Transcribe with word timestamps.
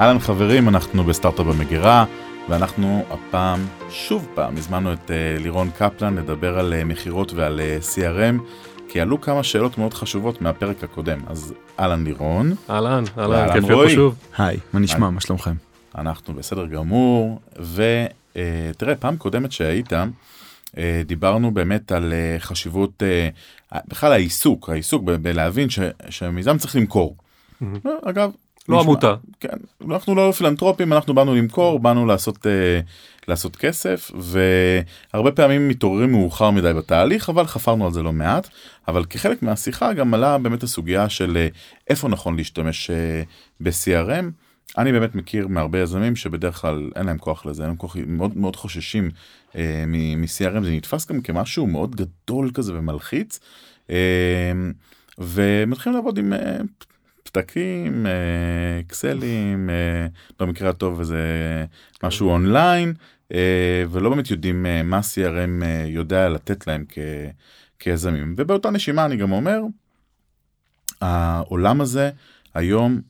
אהלן 0.00 0.18
חברים, 0.18 0.68
אנחנו 0.68 1.04
בסטארט-אפ 1.04 1.46
במגירה, 1.46 2.04
ואנחנו 2.48 3.04
הפעם, 3.10 3.66
שוב 3.90 4.28
פעם, 4.34 4.56
הזמנו 4.56 4.92
את 4.92 5.10
uh, 5.10 5.42
לירון 5.42 5.70
קפלן 5.70 6.14
לדבר 6.14 6.58
על 6.58 6.72
uh, 6.72 6.84
מכירות 6.84 7.32
ועל 7.32 7.60
uh, 7.60 7.96
CRM, 7.96 8.40
כי 8.88 9.00
עלו 9.00 9.20
כמה 9.20 9.42
שאלות 9.42 9.78
מאוד 9.78 9.94
חשובות 9.94 10.42
מהפרק 10.42 10.84
הקודם. 10.84 11.18
אז 11.26 11.54
אהלן 11.80 12.04
לירון. 12.04 12.54
אהלן, 12.70 13.04
אהלן, 13.18 13.52
כיף 13.52 13.64
להיות 13.64 13.88
פה 13.88 13.94
שוב. 13.94 14.14
היי, 14.38 14.56
מה 14.72 14.80
נשמע, 14.80 15.10
מה 15.10 15.20
שלומכם? 15.20 15.54
אנחנו 15.98 16.34
בסדר 16.34 16.66
גמור, 16.66 17.40
ותראה, 17.52 18.94
פעם 18.98 19.16
קודמת 19.16 19.52
שהיית, 19.52 19.92
uh, 19.92 20.76
דיברנו 21.06 21.50
באמת 21.50 21.92
על 21.92 22.12
uh, 22.12 22.42
חשיבות, 22.42 23.02
uh, 23.72 23.78
בכלל 23.88 24.12
העיסוק, 24.12 24.68
העיסוק 24.68 25.02
בלהבין 25.02 25.68
שמיזם 26.10 26.58
צריך 26.58 26.76
למכור. 26.76 27.16
Mm-hmm. 27.62 27.88
אגב, 28.04 28.30
לא 28.68 28.80
עמותה. 28.80 29.14
כן, 29.40 29.56
אנחנו 29.90 30.14
לא 30.14 30.32
פילנטרופים, 30.32 30.92
אנחנו 30.92 31.14
באנו 31.14 31.34
למכור, 31.34 31.78
באנו 31.78 32.06
לעשות, 32.06 32.46
אה, 32.46 32.80
לעשות 33.28 33.56
כסף, 33.56 34.10
והרבה 34.14 35.32
פעמים 35.32 35.68
מתעוררים 35.68 36.12
מאוחר 36.12 36.50
מדי 36.50 36.72
בתהליך, 36.72 37.28
אבל 37.28 37.46
חפרנו 37.46 37.86
על 37.86 37.92
זה 37.92 38.02
לא 38.02 38.12
מעט. 38.12 38.48
אבל 38.88 39.04
כחלק 39.04 39.42
מהשיחה 39.42 39.92
גם 39.92 40.14
עלה 40.14 40.38
באמת 40.38 40.62
הסוגיה 40.62 41.08
של 41.08 41.36
אה, 41.36 41.48
איפה 41.90 42.08
נכון 42.08 42.36
להשתמש 42.36 42.90
אה, 42.90 43.22
ב-CRM. 43.60 44.24
אני 44.78 44.92
באמת 44.92 45.14
מכיר 45.14 45.48
מהרבה 45.48 45.78
יזמים 45.80 46.16
שבדרך 46.16 46.60
כלל 46.60 46.90
אין 46.96 47.06
להם 47.06 47.18
כוח 47.18 47.46
לזה, 47.46 47.62
להם 47.62 47.76
כוח, 47.76 47.96
מאוד 48.06 48.36
מאוד 48.36 48.56
חוששים 48.56 49.10
אה, 49.56 49.84
מ-CRM, 49.86 50.64
זה 50.64 50.70
נתפס 50.70 51.06
גם 51.06 51.20
כמשהו 51.20 51.66
מאוד 51.66 51.96
גדול 51.96 52.50
כזה 52.54 52.74
ומלחיץ. 52.74 53.40
אה, 53.90 54.52
ומתחילים 55.18 55.96
לעבוד 55.96 56.18
עם 56.18 56.32
אה, 56.32 56.56
פתקים, 57.32 58.06
אה, 58.06 58.80
אקסלים, 58.80 59.70
אה, 59.70 60.06
במקרה 60.38 60.70
הטוב 60.70 60.98
איזה 60.98 61.18
משהו. 62.02 62.30
אונליין, 62.30 62.94
אה, 63.32 63.84
ולא 63.90 64.10
באמת 64.10 64.30
יודעים 64.30 64.66
מה 64.84 65.00
CRM 65.00 65.64
יודע 65.86 66.28
לתת 66.28 66.66
להם 66.66 66.84
כיזמים. 67.78 68.34
ובאותה 68.36 68.70
נשימה 68.70 69.04
אני 69.04 69.16
גם 69.16 69.32
אומר, 69.32 69.60
העולם 71.00 71.80
הזה 71.80 72.10
היום 72.54 73.00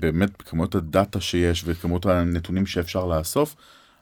באמת 0.00 0.30
בכמות 0.38 0.74
הדאטה 0.74 1.20
שיש 1.20 1.62
וכמות 1.66 2.06
הנתונים 2.06 2.66
שאפשר 2.66 3.06
לאסוף, 3.06 3.56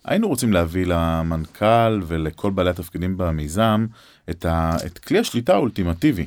היינו 0.04 0.28
רוצים 0.28 0.52
להביא 0.52 0.86
למנכ"ל 0.86 2.02
ולכל 2.06 2.50
בעלי 2.50 2.70
התפקידים 2.70 3.16
במיזם 3.16 3.86
את, 4.30 4.44
ה, 4.44 4.76
את 4.86 4.98
כלי 4.98 5.18
השליטה 5.18 5.54
האולטימטיבי. 5.54 6.26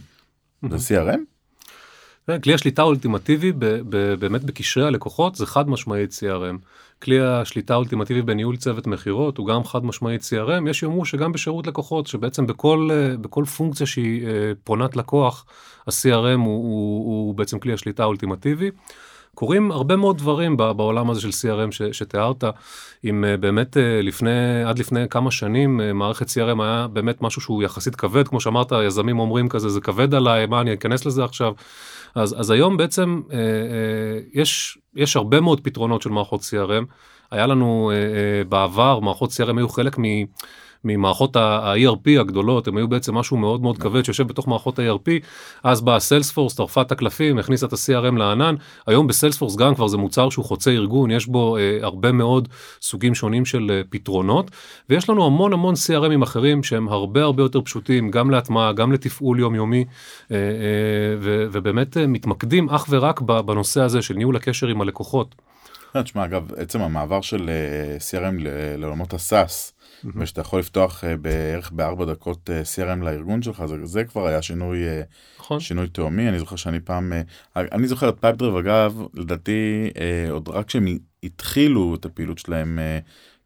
זה 0.69 0.75
CRM? 0.75 1.36
כן, 2.27 2.41
כלי 2.41 2.53
השליטה 2.53 2.81
האולטימטיבי 2.81 3.51
באמת 4.19 4.43
בקשרי 4.43 4.87
הלקוחות 4.87 5.35
זה 5.35 5.45
חד 5.45 5.69
משמעית 5.69 6.11
CRM. 6.11 6.57
כלי 7.01 7.21
השליטה 7.21 7.73
האולטימטיבי 7.73 8.21
בניהול 8.21 8.57
צוות 8.57 8.87
מכירות 8.87 9.37
הוא 9.37 9.47
גם 9.47 9.63
חד 9.63 9.85
משמעית 9.85 10.21
CRM, 10.21 10.69
יש 10.69 10.83
יאמרו 10.83 11.05
שגם 11.05 11.31
בשירות 11.31 11.67
לקוחות, 11.67 12.07
שבעצם 12.07 12.47
בכל, 12.47 12.89
בכל 13.21 13.45
פונקציה 13.45 13.87
שהיא 13.87 14.27
אה, 14.27 14.51
פונת 14.63 14.95
לקוח, 14.95 15.45
ה-CRM 15.87 16.37
הוא, 16.37 16.45
הוא, 16.45 17.05
הוא 17.05 17.35
בעצם 17.35 17.59
כלי 17.59 17.73
השליטה 17.73 18.03
האולטימטיבי. 18.03 18.71
קורים 19.35 19.71
הרבה 19.71 19.95
מאוד 19.95 20.17
דברים 20.17 20.57
בעולם 20.57 21.09
הזה 21.09 21.21
של 21.21 21.29
CRM 21.29 21.71
ש, 21.71 21.81
שתיארת, 21.81 22.43
אם 23.05 23.25
אה, 23.25 23.37
באמת 23.37 23.77
אה, 23.77 24.01
לפני, 24.01 24.63
עד 24.65 24.79
לפני 24.79 25.09
כמה 25.09 25.31
שנים 25.31 25.81
מערכת 25.93 26.27
CRM 26.27 26.63
היה 26.63 26.87
באמת 26.93 27.21
משהו 27.21 27.41
שהוא 27.41 27.63
יחסית 27.63 27.95
כבד, 27.95 28.27
כמו 28.27 28.39
שאמרת, 28.39 28.71
יזמים 28.85 29.19
אומרים 29.19 29.49
כזה, 29.49 29.69
זה 29.69 29.81
כבד 29.81 30.13
עליי, 30.13 30.45
מה 30.45 30.61
אני 30.61 30.73
אכנס 30.73 31.05
לזה 31.05 31.23
עכשיו? 31.23 31.53
אז, 32.15 32.35
אז 32.39 32.49
היום 32.51 32.77
בעצם 32.77 33.21
אה, 33.31 33.37
אה, 33.37 33.43
יש, 34.33 34.77
יש 34.95 35.15
הרבה 35.15 35.41
מאוד 35.41 35.61
פתרונות 35.61 36.01
של 36.01 36.09
מערכות 36.09 36.41
CRM. 36.41 36.85
היה 37.31 37.47
לנו 37.47 37.91
אה, 37.93 37.95
אה, 37.95 38.43
בעבר, 38.43 38.99
מערכות 38.99 39.29
CRM 39.29 39.57
היו 39.57 39.69
חלק 39.69 39.99
מ... 39.99 40.03
ממערכות 40.83 41.35
ה-ERP 41.35 42.19
הגדולות, 42.19 42.67
הם 42.67 42.77
היו 42.77 42.87
בעצם 42.87 43.15
משהו 43.15 43.37
מאוד 43.37 43.61
מאוד 43.61 43.77
כבד 43.77 44.05
שיושב 44.05 44.27
בתוך 44.27 44.47
מערכות 44.47 44.79
ה-ERP, 44.79 45.09
אז 45.63 45.81
באה 45.81 45.99
סיילספורס, 45.99 46.55
טרפה 46.55 46.81
את 46.81 46.91
הקלפים, 46.91 47.37
הכניסה 47.37 47.65
את 47.65 47.73
ה-CRM 47.73 48.17
לענן, 48.17 48.55
היום 48.87 49.07
בסיילספורס 49.07 49.55
גם 49.55 49.75
כבר 49.75 49.87
זה 49.87 49.97
מוצר 49.97 50.29
שהוא 50.29 50.45
חוצה 50.45 50.71
ארגון, 50.71 51.11
יש 51.11 51.27
בו 51.27 51.57
אה, 51.57 51.77
הרבה 51.81 52.11
מאוד 52.11 52.47
סוגים 52.81 53.15
שונים 53.15 53.45
של 53.45 53.71
אה, 53.71 53.81
פתרונות, 53.89 54.51
ויש 54.89 55.09
לנו 55.09 55.25
המון 55.25 55.53
המון 55.53 55.73
CRMים 55.73 56.23
אחרים 56.23 56.63
שהם 56.63 56.87
הרבה 56.87 57.23
הרבה 57.23 57.43
יותר 57.43 57.61
פשוטים, 57.61 58.11
גם 58.11 58.29
להטמעה, 58.29 58.73
גם 58.73 58.91
לתפעול 58.91 59.39
יומיומי, 59.39 59.85
אה, 60.31 60.37
אה, 60.37 60.41
ו- 61.19 61.45
ובאמת 61.51 61.97
אה, 61.97 62.07
מתמקדים 62.07 62.69
אך 62.69 62.85
ורק 62.89 63.21
בנושא 63.21 63.81
הזה 63.81 64.01
של 64.01 64.13
ניהול 64.13 64.35
הקשר 64.35 64.67
עם 64.67 64.81
הלקוחות. 64.81 65.35
תשמע, 66.03 66.25
אגב, 66.25 66.53
עצם 66.57 66.81
המעבר 66.81 67.21
של 67.21 67.49
אה, 67.49 68.19
CRM 68.19 68.35
לעולמות 68.77 69.13
הסאס, 69.13 69.73
ושאתה 70.15 70.41
יכול 70.41 70.59
לפתוח 70.59 71.03
uh, 71.03 71.17
בערך 71.17 71.71
בארבע 71.71 72.05
דקות 72.05 72.49
uh, 72.49 72.75
CRM 72.75 73.03
לארגון 73.03 73.41
שלך, 73.41 73.65
זה, 73.65 73.85
זה 73.85 74.03
כבר 74.03 74.27
היה 74.27 74.41
שינוי, 74.41 74.83
uh, 74.83 75.05
נכון. 75.39 75.59
שינוי 75.59 75.87
תהומי, 75.87 76.29
אני 76.29 76.39
זוכר 76.39 76.55
שאני 76.55 76.79
פעם, 76.79 77.13
אני 77.55 77.87
זוכר 77.87 78.09
את 78.09 78.15
Pipedrive 78.19 78.55
אגב, 78.55 79.01
לדעתי 79.13 79.89
עוד 80.29 80.49
רק 80.49 80.67
כשהם 80.67 80.87
התחילו 81.23 81.95
את 81.95 82.05
הפעילות 82.05 82.37
שלהם 82.37 82.79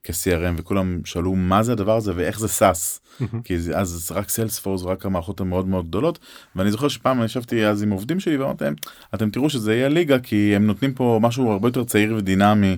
כ-CRM 0.03 0.53
וכולם 0.57 1.01
שאלו 1.05 1.35
מה 1.35 1.63
זה 1.63 1.71
הדבר 1.71 1.97
הזה 1.97 2.11
ואיך 2.15 2.39
זה 2.39 2.47
SaaS, 2.47 3.01
כי 3.45 3.55
אז 3.75 4.11
רק 4.15 4.29
Salesforce 4.29 4.83
ורק 4.83 5.05
המערכות 5.05 5.39
המאוד 5.39 5.67
מאוד 5.67 5.87
גדולות, 5.87 6.19
ואני 6.55 6.71
זוכר 6.71 6.87
שפעם 6.87 7.17
אני 7.17 7.25
ישבתי 7.25 7.65
אז 7.65 7.83
עם 7.83 7.91
עובדים 7.91 8.19
שלי 8.19 8.37
ואמרתי 8.37 8.63
להם, 8.63 8.75
אתם 9.15 9.29
תראו 9.29 9.49
שזה 9.49 9.75
יהיה 9.75 9.89
ליגה 9.89 10.19
כי 10.19 10.55
הם 10.55 10.65
נותנים 10.65 10.93
פה 10.93 11.19
משהו 11.21 11.51
הרבה 11.51 11.67
יותר 11.67 11.83
צעיר 11.83 12.15
ודינמי. 12.17 12.77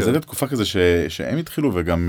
כן. 0.00 0.12
זה 0.12 0.20
תקופה 0.20 0.46
כזה 0.46 0.64
ש, 0.64 0.76
שהם 1.08 1.38
התחילו 1.38 1.70
וגם 1.74 2.08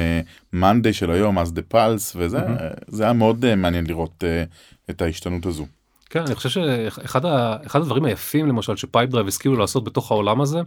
monday 0.54 0.92
uh, 0.92 0.96
של 0.96 1.12
היום 1.12 1.40
אז 1.40 1.54
דאפולס 1.54 2.14
וזה 2.16 2.40
mm-hmm. 2.40 2.84
זה 2.88 3.04
היה 3.04 3.14
מאוד 3.14 3.46
uh, 3.46 3.56
מעניין 3.56 3.88
לראות 3.88 4.24
uh, 4.24 4.90
את 4.90 5.02
ההשתנות 5.02 5.46
הזו. 5.46 5.66
כן 6.10 6.22
אני 6.22 6.36
חושב 6.36 6.50
שאחד 6.50 7.26
ה, 7.26 7.58
הדברים 7.74 8.06
היפים 8.06 8.48
למשל 8.48 8.76
ש 8.76 9.10
Pipedrive 9.10 9.28
השכילו 9.28 9.56
לעשות 9.56 9.84
בתוך 9.84 10.12
העולם 10.12 10.42
הזה. 10.42 10.60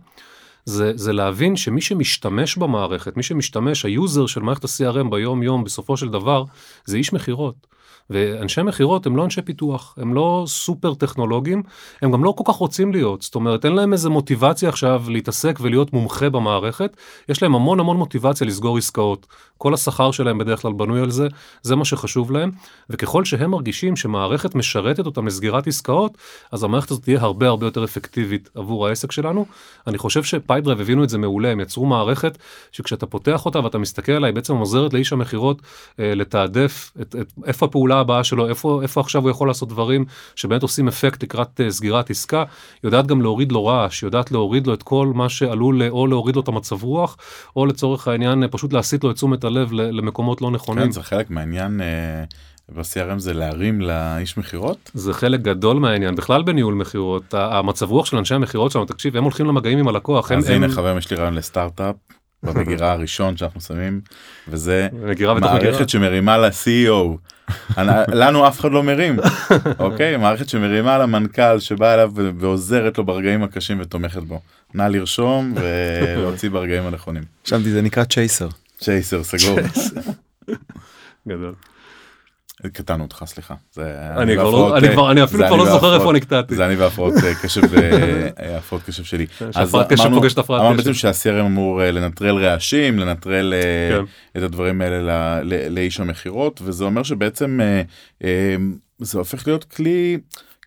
זה, 0.65 0.93
זה 0.95 1.13
להבין 1.13 1.57
שמי 1.57 1.81
שמשתמש 1.81 2.57
במערכת, 2.57 3.17
מי 3.17 3.23
שמשתמש, 3.23 3.85
ה 3.85 3.93
user 3.93 4.27
של 4.27 4.41
מערכת 4.41 4.65
ה-CRM 4.65 5.11
ביום 5.11 5.43
יום 5.43 5.65
בסופו 5.65 5.97
של 5.97 6.09
דבר, 6.09 6.45
זה 6.85 6.97
איש 6.97 7.13
מכירות. 7.13 7.67
ואנשי 8.11 8.63
מכירות 8.63 9.07
הם 9.07 9.17
לא 9.17 9.25
אנשי 9.25 9.43
פיתוח, 9.43 9.95
הם 9.99 10.15
לא 10.15 10.45
סופר 10.47 10.95
טכנולוגיים, 10.95 11.63
הם 12.03 12.13
גם 12.13 12.25
לא 12.25 12.35
כל 12.37 12.53
כך 12.53 12.55
רוצים 12.55 12.93
להיות, 12.93 13.23
זאת 13.23 13.35
אומרת 13.35 13.65
אין 13.65 13.73
להם 13.73 13.93
איזה 13.93 14.11
מוטיבציה 14.11 14.69
עכשיו 14.69 15.03
להתעסק 15.09 15.59
ולהיות 15.63 15.93
מומחה 15.93 16.31
במערכת, 16.31 16.97
יש 17.29 17.43
להם 17.43 17.55
המון 17.55 17.81
המון 17.81 17.97
מוטיבציה 17.97 18.47
לסגור 18.47 18.79
עסקאות. 18.79 19.27
כל 19.59 19.75
השכר 19.75 20.11
שלהם 20.11 20.39
בדרך 20.39 20.63
כלל 20.63 20.73
בנוי 20.73 21.01
על 21.01 21.11
זה, 21.11 21.29
זה 21.63 21.77
מה 21.77 21.85
שחשוב 21.85 22.33
להם, 22.33 22.51
וככל 22.91 23.25
שהם 23.25 23.51
מרגישים 23.51 23.97
שמערכת 23.97 24.55
משרתת 24.55 25.07
אותם 25.07 25.27
לסגירת 25.27 25.67
עסקאות, 25.67 26.19
אז 26.53 26.65
המערכת 26.65 26.91
הזאת 26.91 27.03
תהיה 27.03 27.21
הרבה 27.21 27.49
הרבה 27.49 27.67
יותר 27.67 27.85
אפקטיבית 27.85 28.51
עבור 28.55 28.87
העסק 28.87 29.13
שלנו. 29.13 29.47
אני 29.87 29.99
חושב 29.99 30.23
ש 30.23 30.33
Pipedrive 30.33 30.81
הבינו 30.81 31.05
את 31.05 31.09
זה 31.09 31.19
מעולה, 31.19 31.51
הם 31.51 31.61
יצרו 31.61 31.87
מערכת 31.87 32.39
שכשאתה 32.73 33.07
פותח 33.07 33.47
אותה 33.47 33.65
ואתה 33.65 33.79
מסתכל 33.79 34.13
עליה, 34.13 34.29
היא 34.29 34.35
בעצם 34.35 34.55
עוזרת 34.55 34.93
לאיש 34.93 35.13
המכירות 35.13 35.63
אה, 36.01 36.15
לתעדף 36.15 36.93
את, 37.01 37.17
את, 37.21 37.33
איפה 37.47 37.67
הפעולה 37.67 38.01
הבאה 38.01 38.25
שלו, 38.25 38.49
איפה, 38.49 38.83
איפה 38.83 39.01
עכשיו 39.01 39.23
הוא 39.23 39.31
יכול 39.31 39.49
לעשות 39.49 39.69
דברים 39.69 40.05
שבאמת 40.37 40.63
עושים 40.63 40.89
אפקט 40.89 41.23
לקראת 41.23 41.61
uh, 41.61 41.71
סגירת 41.71 42.11
עסקה, 42.11 42.45
יודעת 42.85 43.07
גם 43.07 43.23
להוריד 43.23 43.53
לו 43.53 43.67
רעש, 43.67 44.03
יודעת 44.03 44.33
להוריד 44.33 44.67
לו 44.67 44.75
את 44.75 44.83
כל 44.83 45.13
מה 45.15 45.29
שעלול 45.29 45.83
או 45.89 46.07
להוריד 46.07 46.37
לו 46.37 46.43
את 46.43 46.49
המצב 46.49 46.83
רוח, 46.83 47.17
או 47.57 47.67
לצורך 47.67 48.09
העניין 48.09 48.45
uh, 48.45 48.49
פשוט 48.49 48.73
להסיט 48.73 49.05
לו 49.05 49.11
את 49.11 49.17
הלב 49.47 49.73
למקומות 49.73 50.43
לא 50.43 50.51
נכונים. 50.51 50.85
כן, 50.85 50.91
זה 50.91 51.03
חלק 51.03 51.31
מהעניין. 51.31 51.81
Uh... 51.81 52.35
ב-CRM 52.69 53.19
זה 53.19 53.35
להרים 53.35 53.81
לאיש 53.81 54.39
מכירות? 54.39 54.91
זה 54.95 55.15
חלק 55.15 55.41
גדול 55.41 55.77
מהעניין, 55.77 56.15
בכלל 56.15 56.43
בניהול 56.43 56.75
מכירות, 56.75 57.35
המצב 57.35 57.91
רוח 57.91 58.07
של 58.07 58.17
אנשי 58.17 58.35
המכירות 58.35 58.73
שלנו, 58.73 58.85
תקשיב, 58.85 59.17
הם 59.17 59.25
הולכים 59.25 59.47
למגעים 59.47 59.79
עם 59.79 59.89
הלקוח. 59.89 60.33
אז 60.33 60.51
הנה 60.51 60.67
הם... 60.67 60.73
חברים, 60.73 60.99
יש 60.99 61.11
לי 61.11 61.17
רעיון 61.17 61.35
לסטארט-אפ, 61.35 61.95
במגירה 62.43 62.93
הראשון 62.93 63.37
שאנחנו 63.37 63.61
שמים, 63.61 64.01
וזה 64.49 64.89
מערכת 65.41 65.89
שמרימה 65.89 66.39
ל-CEO. 66.39 67.17
לנו 68.09 68.49
אף 68.49 68.61
אחד 68.61 68.73
לא 68.73 68.83
מרים, 68.83 69.17
אוקיי? 69.79 70.17
מערכת 70.17 70.49
שמרימה 70.49 70.99
למנכ"ל 70.99 71.59
שבא 71.59 71.95
אליו 71.95 72.13
ועוזרת 72.15 72.99
לו 72.99 73.05
ברגעים 73.05 73.43
הקשים 73.43 73.81
ותומכת 73.81 74.23
בו. 74.23 74.41
נא 74.75 74.83
לרשום 74.83 75.55
ולהוציא 75.57 76.51
ברגעים 76.55 76.87
הנכונים. 76.87 77.23
חשבתי 77.47 77.71
זה 77.71 77.83
נקרא 77.83 78.05
צ'ייסר. 78.05 78.49
צ'ייסר 78.79 79.23
סגור. 79.23 79.59
גדול. 81.29 81.55
קטענו 82.73 83.03
אותך 83.03 83.25
סליחה. 83.27 83.55
אני 84.17 84.35
כבר 84.35 84.51
לא, 84.51 84.79
אני 84.79 84.89
כבר, 84.93 85.13
אני 85.13 85.25
אפילו 85.25 85.47
כבר 85.47 85.57
לא 85.57 85.67
זוכר 85.67 85.95
איפה 85.95 86.13
נקטעתי. 86.13 86.55
זה 86.55 86.67
אני 86.67 86.75
והפרעות 86.75 87.15
אה, 87.25 87.35
קשב, 87.43 87.63
אה, 87.75 88.57
הפרעות 88.59 88.85
קשב 88.85 89.05
שלי. 89.05 89.27
אז 89.55 89.75
אמרנו 89.75 90.77
בעצם 90.77 90.95
שה-CRM 90.95 91.41
אמור 91.41 91.83
אה, 91.83 91.91
לנטרל 91.91 92.45
רעשים, 92.45 92.99
לנטרל 92.99 93.55
כן. 93.91 94.05
את 94.39 94.43
הדברים 94.43 94.81
האלה 94.81 95.41
לאיש 95.71 96.01
המכירות, 96.01 96.61
וזה 96.65 96.85
אומר 96.85 97.03
שבעצם 97.03 97.61
זה 98.99 99.19
הופך 99.19 99.47
להיות 99.47 99.65
כלי 99.65 100.19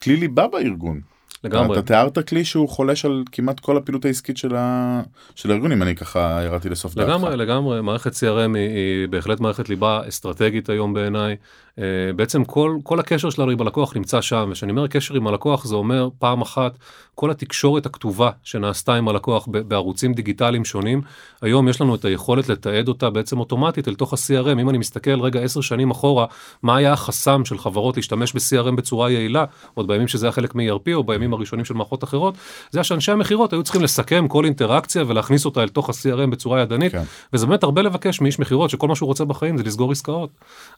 ליבה 0.07 0.47
בארגון. 0.47 1.01
לגמרי. 1.43 1.79
אתה 1.79 1.87
תיארת 1.87 2.27
כלי 2.27 2.45
שהוא 2.45 2.69
חולש 2.69 3.05
על 3.05 3.23
כמעט 3.31 3.59
כל 3.59 3.77
הפעילות 3.77 4.05
העסקית 4.05 4.37
של, 4.37 4.55
ה... 4.55 5.01
של 5.35 5.51
הארגונים, 5.51 5.81
אני 5.81 5.95
ככה 5.95 6.41
ירדתי 6.45 6.69
לסוף 6.69 6.95
דעתך. 6.95 7.09
לגמרי, 7.09 7.37
לגמרי, 7.37 7.81
מערכת 7.81 8.11
CRM 8.13 8.55
היא, 8.55 8.69
היא 8.69 9.07
בהחלט 9.07 9.39
מערכת 9.39 9.69
ליבה 9.69 10.01
אסטרטגית 10.07 10.69
היום 10.69 10.93
בעיניי. 10.93 11.35
Uh, 11.79 11.81
בעצם 12.15 12.43
כל, 12.43 12.77
כל 12.83 12.99
הקשר 12.99 13.29
שלנו 13.29 13.51
עם 13.51 13.61
הלקוח 13.61 13.95
נמצא 13.95 14.21
שם, 14.21 14.49
וכשאני 14.51 14.71
אומר 14.71 14.87
קשר 14.87 15.15
עם 15.15 15.27
הלקוח 15.27 15.65
זה 15.65 15.75
אומר 15.75 16.09
פעם 16.19 16.41
אחת 16.41 16.77
כל 17.19 17.31
התקשורת 17.31 17.85
הכתובה 17.85 18.29
שנעשתה 18.43 18.95
עם 18.95 19.07
הלקוח 19.07 19.47
בערוצים 19.47 20.13
דיגיטליים 20.13 20.65
שונים, 20.65 21.01
היום 21.41 21.67
יש 21.67 21.81
לנו 21.81 21.95
את 21.95 22.05
היכולת 22.05 22.49
לתעד 22.49 22.87
אותה 22.87 23.09
בעצם 23.09 23.39
אוטומטית 23.39 23.87
אל 23.87 23.95
תוך 23.95 24.13
ה-CRM, 24.13 24.61
אם 24.61 24.69
אני 24.69 24.77
מסתכל 24.77 25.21
רגע 25.21 25.39
עשר 25.39 25.61
שנים 25.61 25.91
אחורה, 25.91 26.25
מה 26.63 26.75
היה 26.75 26.93
החסם 26.93 27.45
של 27.45 27.57
חברות 27.57 27.97
להשתמש 27.97 28.33
ב-CRM 28.33 28.75
בצורה 28.75 29.11
יעילה, 29.11 29.45
עוד 29.73 29.87
בימים 29.87 30.07
שזה 30.07 30.25
היה 30.25 30.31
חלק 30.31 30.55
מ-ERP 30.55 30.93
או 30.93 31.03
בימים 31.03 31.33
הראשונים 31.33 31.65
של 31.65 31.73
מערכות 31.73 32.03
אחרות, 32.03 32.35
זה 32.71 32.79
היה 32.79 32.83
שאנשי 32.83 33.11
המכירות 33.11 33.53
היו 33.53 33.63
צריכים 33.63 33.81
לסכם 33.81 34.27
כל 34.27 34.45
אינטראקציה 34.45 35.03
ולהכניס 35.07 35.45
אותה 35.45 35.63
אל 35.63 35.69
תוך 35.69 35.89
ה-CRM 35.89 36.29
בצורה 36.29 36.61
ידנית, 36.61 36.91
כן. 36.91 37.03
וזה 37.33 37.45
באמת 37.45 37.63
הרבה 37.63 37.81
לבקש 37.81 38.21
מאיש 38.21 38.39
מכירות 38.39 38.69
שכל 38.69 38.87
מה 38.87 38.95
שהוא 38.95 39.07
רוצה 39.07 39.25
בחיים 39.25 39.57
זה 39.57 39.63
לסגור 39.63 39.91
עסקאות. 39.91 40.29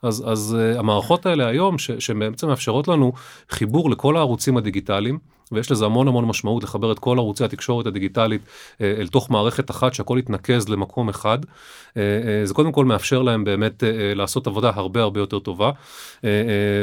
אז, 0.03 0.23
אז 0.27 0.57
uh, 0.59 0.79
המערכות 0.91 1.25
האלה 1.25 1.47
היום, 1.47 1.77
ש, 1.77 1.91
שבעצם 1.91 2.47
מאפשרות 2.47 2.87
לנו 2.87 3.13
חיבור 3.49 3.89
לכל 3.89 4.17
הערוצים 4.17 4.57
הדיגיטליים, 4.57 5.19
ויש 5.51 5.71
לזה 5.71 5.85
המון 5.85 6.07
המון 6.07 6.25
משמעות 6.25 6.63
לחבר 6.63 6.91
את 6.91 6.99
כל 6.99 7.17
ערוצי 7.17 7.43
התקשורת 7.43 7.85
הדיגיטלית 7.85 8.41
אה, 8.81 8.93
אל 8.97 9.07
תוך 9.07 9.31
מערכת 9.31 9.71
אחת 9.71 9.93
שהכל 9.93 10.17
יתנקז 10.19 10.69
למקום 10.69 11.09
אחד. 11.09 11.39
אה, 11.97 12.01
אה, 12.01 12.45
זה 12.45 12.53
קודם 12.53 12.71
כל 12.71 12.85
מאפשר 12.85 13.21
להם 13.21 13.43
באמת 13.43 13.83
לעשות 14.15 14.47
עבודה 14.47 14.71
הרבה 14.75 15.01
הרבה 15.01 15.19
יותר 15.19 15.39
טובה 15.39 15.71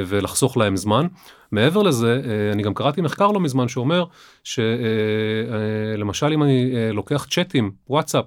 ולחסוך 0.07 0.57
להם 0.57 0.77
זמן. 0.77 1.07
מעבר 1.53 1.83
לזה, 1.83 2.23
אני 2.53 2.63
גם 2.63 2.75
קראתי 2.75 3.01
מחקר 3.01 3.27
לא 3.27 3.41
מזמן 3.41 3.69
שאומר 3.69 4.05
שלמשל 4.45 6.33
אם 6.33 6.43
אני 6.43 6.71
לוקח 6.93 7.27
צ'אטים, 7.31 7.71
וואטסאפ, 7.89 8.25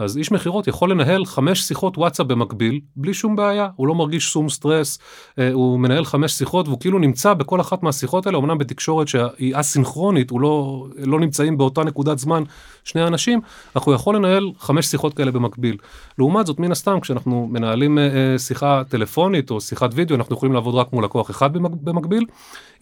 אז 0.00 0.16
איש 0.16 0.32
מכירות 0.32 0.68
יכול 0.68 0.90
לנהל 0.90 1.24
חמש 1.24 1.60
שיחות 1.60 1.98
וואטסאפ 1.98 2.26
במקביל, 2.26 2.80
בלי 2.96 3.14
שום 3.14 3.36
בעיה, 3.36 3.68
הוא 3.76 3.86
לא 3.86 3.94
מרגיש 3.94 4.24
שום 4.24 4.48
סטרס, 4.48 4.98
אה, 5.38 5.52
הוא 5.52 5.78
מנהל 5.78 6.04
חמש 6.04 6.32
שיחות 6.32 6.68
והוא 6.68 6.80
כאילו 6.80 6.98
נמצא 6.98 7.34
בכל 7.34 7.60
אחת 7.60 7.82
מהשיחות 7.82 8.26
האלה, 8.26 8.38
אמנם 8.38 8.58
בתקשורת 8.58 9.08
שהיא 9.08 9.52
אסינכרונית, 9.56 10.30
הוא 10.30 10.40
לא, 10.40 10.86
לא 10.96 11.20
נמצאים 11.20 11.58
באותה 11.58 11.84
נקודת 11.84 12.18
זמן 12.18 12.42
שני 12.84 13.06
אנשים, 13.06 13.40
אך 13.74 13.82
הוא 13.82 13.94
יכול 13.94 14.16
לנהל 14.16 14.50
חמש 14.58 14.86
שיחות 14.86 15.14
כאלה 15.14 15.30
במקביל. 15.30 15.76
לעומת 16.18 16.46
זאת, 16.46 16.58
מן 16.58 16.72
הסתם, 16.72 17.00
כשאנחנו 17.00 17.48
מנהלים 17.50 17.98
אה, 17.98 18.04
אה, 18.04 18.38
שיחה 18.38 18.82
טלפונית 18.88 19.50
או 19.50 19.60
שיחת 19.60 19.90
וידאו, 19.94 20.16
אנחנו 20.16 20.36
יכולים 20.36 20.52
לעבוד 20.52 20.74
רק 20.74 20.92
מול 20.92 21.04
לקוח 21.04 21.30
אחד 21.30 21.52
במקביל. 21.52 22.24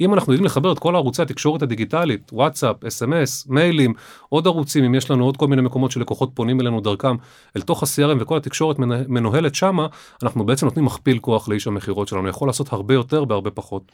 אם 0.00 0.14
אנחנו 0.14 0.32
יודעים 0.32 0.46
לחבר 0.46 0.72
את 0.72 0.78
כל 0.78 0.96
ערוצי 0.96 1.22
התקשורת 1.22 1.62
הדיגיטלית, 1.62 2.30
וואטסאפ, 2.32 2.84
אס.אם.אס, 2.84 3.46
מיילים, 3.48 3.94
עוד 4.28 4.46
ערוצים, 4.46 4.84
אם 4.84 4.94
יש 4.94 5.10
לנו 5.10 5.24
עוד 5.24 5.36
כל 5.36 5.46
מיני 5.46 5.62
מקומות 5.62 5.90
שלקוחות 5.90 6.30
פונים 6.34 6.60
אלינו 6.60 6.80
דרכם, 6.80 7.07
אל 7.56 7.60
תוך 7.60 7.82
ה-CRM 7.82 8.16
וכל 8.20 8.36
התקשורת 8.36 8.78
מנוהלת 9.08 9.54
שמה, 9.54 9.86
אנחנו 10.22 10.46
בעצם 10.46 10.66
נותנים 10.66 10.84
מכפיל 10.84 11.18
כוח 11.18 11.48
לאיש 11.48 11.66
המכירות 11.66 12.08
שלנו, 12.08 12.28
יכול 12.28 12.48
לעשות 12.48 12.72
הרבה 12.72 12.94
יותר 12.94 13.24
בהרבה 13.24 13.50
פחות. 13.50 13.92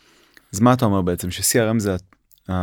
אז 0.55 0.61
מה 0.61 0.73
אתה 0.73 0.85
אומר 0.85 1.03
בעצם, 1.03 1.31
ש-CRM 1.31 1.79
זה 1.79 1.97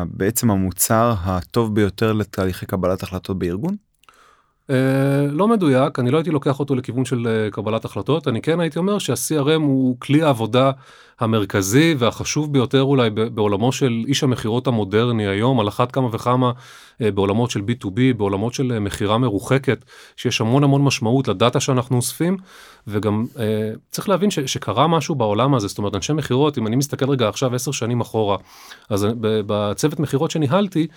בעצם 0.05 0.51
המוצר 0.51 1.13
הטוב 1.23 1.75
ביותר 1.75 2.13
לתהליכי 2.13 2.65
קבלת 2.65 3.03
החלטות 3.03 3.39
בארגון? 3.39 3.75
Uh, 4.61 4.73
לא 5.31 5.47
מדויק, 5.47 5.99
אני 5.99 6.11
לא 6.11 6.17
הייתי 6.17 6.31
לוקח 6.31 6.59
אותו 6.59 6.75
לכיוון 6.75 7.05
של 7.05 7.47
uh, 7.49 7.53
קבלת 7.53 7.85
החלטות, 7.85 8.27
אני 8.27 8.41
כן 8.41 8.59
הייתי 8.59 8.79
אומר 8.79 8.99
שה-CRM 8.99 9.61
הוא 9.61 9.95
כלי 9.99 10.23
העבודה 10.23 10.71
המרכזי 11.21 11.95
והחשוב 11.97 12.53
ביותר 12.53 12.81
אולי 12.81 13.09
בעולמו 13.09 13.71
של 13.71 14.03
איש 14.07 14.23
המכירות 14.23 14.67
המודרני 14.67 15.27
היום, 15.27 15.59
על 15.59 15.67
אחת 15.67 15.91
כמה 15.91 16.07
וכמה 16.11 16.51
אה, 17.01 17.11
בעולמות 17.11 17.51
של 17.51 17.59
B2B, 17.59 18.17
בעולמות 18.17 18.53
של 18.53 18.71
אה, 18.71 18.79
מכירה 18.79 19.17
מרוחקת, 19.17 19.85
שיש 20.15 20.41
המון 20.41 20.63
המון 20.63 20.83
משמעות 20.83 21.27
לדאטה 21.27 21.59
שאנחנו 21.59 21.95
אוספים, 21.95 22.37
וגם 22.87 23.25
אה, 23.39 23.71
צריך 23.91 24.09
להבין 24.09 24.31
ש, 24.31 24.39
שקרה 24.39 24.87
משהו 24.87 25.15
בעולם 25.15 25.55
הזה, 25.55 25.67
זאת 25.67 25.77
אומרת 25.77 25.95
אנשי 25.95 26.13
מכירות, 26.13 26.57
אם 26.57 26.67
אני 26.67 26.75
מסתכל 26.75 27.09
רגע 27.09 27.29
עכשיו 27.29 27.55
עשר 27.55 27.71
שנים 27.71 28.01
אחורה, 28.01 28.37
אז 28.89 29.07
בצוות 29.19 29.99
מכירות 29.99 30.31
שניהלתי, 30.31 30.87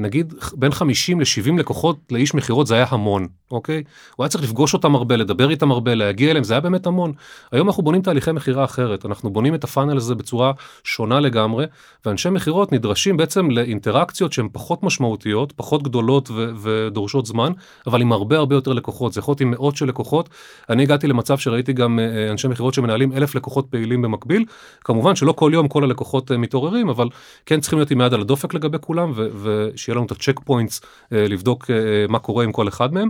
נגיד 0.00 0.34
בין 0.52 0.72
50 0.72 1.20
ל-70 1.20 1.58
לקוחות 1.58 1.96
לאיש 2.10 2.34
מכירות 2.34 2.66
זה 2.66 2.74
היה 2.74 2.86
המון, 2.88 3.26
אוקיי? 3.50 3.82
הוא 4.16 4.24
היה 4.24 4.30
צריך 4.30 4.44
לפגוש 4.44 4.74
אותם 4.74 4.94
הרבה, 4.94 5.16
לדבר 5.16 5.50
איתם 5.50 5.70
הרבה, 5.70 5.94
להגיע 5.94 6.30
אליהם, 6.30 6.44
זה 6.44 6.54
היה 6.54 6.60
באמת 6.60 6.86
המון. 6.86 7.12
היום 7.52 7.68
אנחנו 7.68 7.82
בונים 7.82 8.02
תהליכי 8.02 8.32
מכירה 8.32 8.64
אחרת, 8.64 9.06
אנחנו 9.06 9.30
בונים 9.30 9.54
את 9.54 9.64
הפאנל 9.64 9.96
הזה 9.96 10.14
בצורה 10.14 10.52
שונה 10.84 11.20
לגמרי, 11.20 11.66
ואנשי 12.06 12.30
מכירות 12.30 12.72
נדרשים 12.72 13.16
בעצם 13.16 13.50
לאינטראקציות 13.50 14.32
שהן 14.32 14.48
פחות 14.52 14.82
משמעותיות, 14.82 15.52
פחות 15.52 15.82
גדולות 15.82 16.30
ו- 16.30 16.50
ודורשות 16.62 17.26
זמן, 17.26 17.52
אבל 17.86 18.00
עם 18.00 18.12
הרבה 18.12 18.36
הרבה 18.36 18.54
יותר 18.54 18.72
לקוחות, 18.72 19.12
זה 19.12 19.20
יכול 19.20 19.32
להיות 19.32 19.40
עם 19.40 19.50
מאות 19.50 19.76
של 19.76 19.86
לקוחות. 19.86 20.28
אני 20.70 20.82
הגעתי 20.82 21.06
למצב 21.06 21.38
שראיתי 21.38 21.72
גם 21.72 21.98
אה, 21.98 22.30
אנשי 22.30 22.48
מכירות 22.48 22.74
שמנהלים 22.74 23.12
אלף 23.12 23.34
לקוחות 23.34 23.66
פעילים 23.70 24.02
במקביל, 24.02 24.44
כמובן 24.84 25.16
שלא 25.16 25.32
כל 25.32 25.50
יום 25.54 25.68
כל 25.68 25.84
הלקוחות 25.84 26.32
אה, 26.32 26.36
מתעוררים, 26.36 26.88
אבל 26.88 27.08
כן 27.46 27.60
צריכים 27.60 27.78
להיות 27.78 27.90
עם 27.90 28.00
יד 28.00 28.14
על 28.14 28.20
הדופק 28.20 28.54
לגבי 28.54 28.78
כולם, 28.80 29.12
ו- 29.14 29.28
ושיהיה 29.42 29.96
לנו 29.96 30.06
את 30.06 30.10
הצ'ק 30.10 30.40
פוינטס 30.44 30.80
אה, 31.12 31.28
לבדוק 31.28 31.70
מה 32.08 32.18
קורה 32.18 32.44
עם 32.44 32.52
כל 32.52 32.68
אחד 32.68 32.94
מהם. 32.94 33.08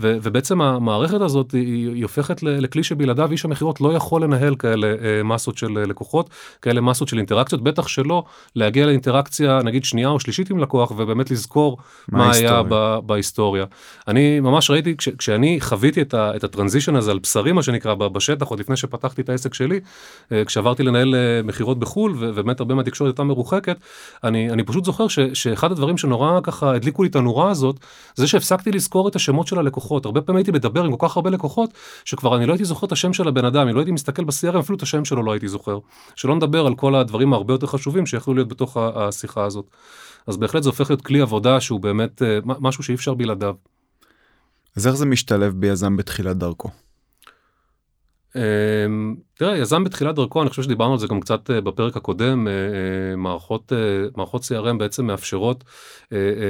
ו, 0.00 0.16
ובעצם 0.22 0.60
המערכת 0.60 1.20
הזאת 1.20 1.52
היא, 1.52 1.88
היא 1.94 2.02
הופכת 2.02 2.42
לכלי 2.42 2.82
שבלעדיו 2.82 3.30
איש 3.32 3.44
המכירות 3.44 3.80
לא 3.80 3.92
יכול 3.92 4.22
לנהל 4.22 4.56
כאלה 4.56 4.86
אה, 4.86 5.22
מסות 5.22 5.58
של 5.58 5.78
אה, 5.78 5.86
לקוחות, 5.86 6.30
כאלה 6.62 6.80
מסות 6.80 7.08
של 7.08 7.18
אינטראקציות, 7.18 7.62
בטח 7.62 7.88
שלא 7.88 8.24
להגיע 8.56 8.86
לאינטראקציה 8.86 9.60
נגיד 9.64 9.84
שנייה 9.84 10.08
או 10.08 10.20
שלישית 10.20 10.50
עם 10.50 10.58
לקוח 10.58 10.90
ובאמת 10.90 11.30
לזכור 11.30 11.78
מה, 12.08 12.18
מה 12.18 12.32
היה 12.32 12.62
ב, 12.68 12.98
בהיסטוריה. 13.06 13.64
אני 14.08 14.40
ממש 14.40 14.70
ראיתי, 14.70 14.96
כש, 14.96 15.08
כשאני 15.08 15.60
חוויתי 15.60 16.02
את, 16.02 16.14
ה, 16.14 16.36
את 16.36 16.44
הטרנזישן 16.44 16.96
הזה 16.96 17.10
על 17.10 17.18
בשרי 17.18 17.52
מה 17.52 17.62
שנקרא 17.62 17.94
בשטח 17.94 18.46
עוד 18.46 18.60
לפני 18.60 18.76
שפתחתי 18.76 19.22
את 19.22 19.28
העסק 19.28 19.54
שלי, 19.54 19.80
אה, 20.32 20.44
כשעברתי 20.44 20.82
לנהל 20.82 21.14
מכירות 21.44 21.78
בחו"ל 21.78 22.14
ובאמת 22.18 22.60
הרבה 22.60 22.74
מהתקשורת 22.74 23.08
הייתה 23.08 23.24
מרוחקת, 23.24 23.76
אני, 24.24 24.50
אני 24.50 24.62
פשוט 24.62 24.84
זוכר 24.84 25.08
ש, 25.08 25.18
שאחד 25.20 25.72
הדברים 25.72 25.98
שנורא 25.98 26.40
ככה 26.42 26.74
הדליקו 26.74 27.02
לי 27.02 27.08
את 27.08 27.16
הנורה 27.16 27.50
הזאת, 27.50 27.76
זה 28.14 28.26
שהפסקתי 28.26 28.72
לזכור 28.72 29.08
את 29.08 29.16
השמות 29.16 29.46
של 29.46 29.58
הלקוחות. 29.58 29.83
לקוחות, 29.84 30.06
הרבה 30.06 30.20
פעמים 30.20 30.36
הייתי 30.36 30.50
מדבר 30.50 30.84
עם 30.84 30.96
כל 30.96 31.08
כך 31.08 31.16
הרבה 31.16 31.30
לקוחות, 31.30 31.70
שכבר 32.04 32.36
אני 32.36 32.46
לא 32.46 32.52
הייתי 32.52 32.64
זוכר 32.64 32.86
את 32.86 32.92
השם 32.92 33.12
של 33.12 33.28
הבן 33.28 33.44
אדם, 33.44 33.66
אני 33.66 33.74
לא 33.74 33.78
הייתי 33.80 33.92
מסתכל 33.92 34.24
ב-CRM, 34.24 34.58
אפילו 34.58 34.76
את 34.76 34.82
השם 34.82 35.04
שלו 35.04 35.22
לא 35.22 35.32
הייתי 35.32 35.48
זוכר. 35.48 35.78
שלא 36.14 36.34
נדבר 36.36 36.66
על 36.66 36.74
כל 36.74 36.94
הדברים 36.94 37.32
הרבה 37.32 37.54
יותר 37.54 37.66
חשובים 37.66 38.06
שיכולו 38.06 38.34
להיות 38.34 38.48
בתוך 38.48 38.76
השיחה 38.76 39.44
הזאת. 39.44 39.70
אז 40.26 40.36
בהחלט 40.36 40.62
זה 40.62 40.68
הופך 40.68 40.90
להיות 40.90 41.02
כלי 41.02 41.20
עבודה 41.20 41.60
שהוא 41.60 41.80
באמת 41.80 42.22
אה, 42.22 42.38
משהו 42.44 42.84
שאי 42.84 42.94
אפשר 42.94 43.14
בלעדיו. 43.14 43.54
אז 44.76 44.86
איך 44.86 44.96
זה 44.96 45.06
משתלב 45.06 45.54
ביזם 45.56 45.96
בתחילת 45.96 46.36
דרכו? 46.36 46.68
אמ, 48.36 49.14
תראה, 49.34 49.56
יזם 49.58 49.84
בתחילת 49.84 50.14
דרכו, 50.14 50.42
אני 50.42 50.50
חושב 50.50 50.62
שדיברנו 50.62 50.92
על 50.92 50.98
זה 50.98 51.06
גם 51.06 51.20
קצת 51.20 51.50
אה, 51.50 51.60
בפרק 51.60 51.96
הקודם, 51.96 52.48
אה, 52.48 52.52
אה, 52.52 53.16
מערכות, 53.16 53.72
מערכות 54.16 54.42
CRM 54.42 54.78
בעצם 54.78 55.06
מאפשרות 55.06 55.64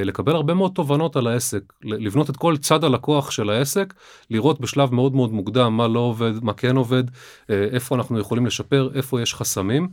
לקבל 0.04 0.34
הרבה 0.34 0.54
מאוד 0.54 0.72
תובנות 0.74 1.16
על 1.16 1.26
העסק, 1.26 1.72
לבנות 1.82 2.30
את 2.30 2.36
כל 2.36 2.56
צד 2.56 2.84
הלקוח 2.84 3.30
של 3.30 3.50
העסק, 3.50 3.94
לראות 4.30 4.60
בשלב 4.60 4.94
מאוד 4.94 5.14
מאוד 5.14 5.32
מוקדם 5.32 5.76
מה 5.76 5.88
לא 5.88 6.00
עובד, 6.00 6.44
מה 6.44 6.52
כן 6.52 6.76
עובד, 6.76 7.04
איפה 7.48 7.94
אנחנו 7.94 8.18
יכולים 8.18 8.46
לשפר, 8.46 8.90
איפה 8.94 9.22
יש 9.22 9.34
חסמים. 9.34 9.88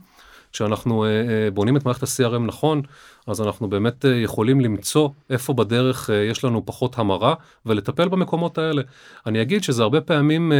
כשאנחנו 0.54 1.06
בונים 1.54 1.78
את 1.78 1.86
מערכת 1.86 2.04
ה-CRM 2.04 2.40
נכון, 2.40 2.82
אז 3.28 3.42
אנחנו 3.42 3.70
באמת 3.70 4.06
אה, 4.06 4.16
יכולים 4.16 4.62
למצוא 4.62 5.10
איפה 5.30 5.54
בדרך 5.54 6.10
אה, 6.10 6.16
יש 6.16 6.44
לנו 6.44 6.66
פחות 6.66 7.00
המרה 7.00 7.34
ולטפל 7.66 8.08
במקומות 8.10 8.58
האלה. 8.58 8.82
אני 9.26 9.42
אגיד 9.42 9.64
שזה 9.64 9.84
הרבה 9.84 10.02
פעמים 10.02 10.52
אה, 10.52 10.58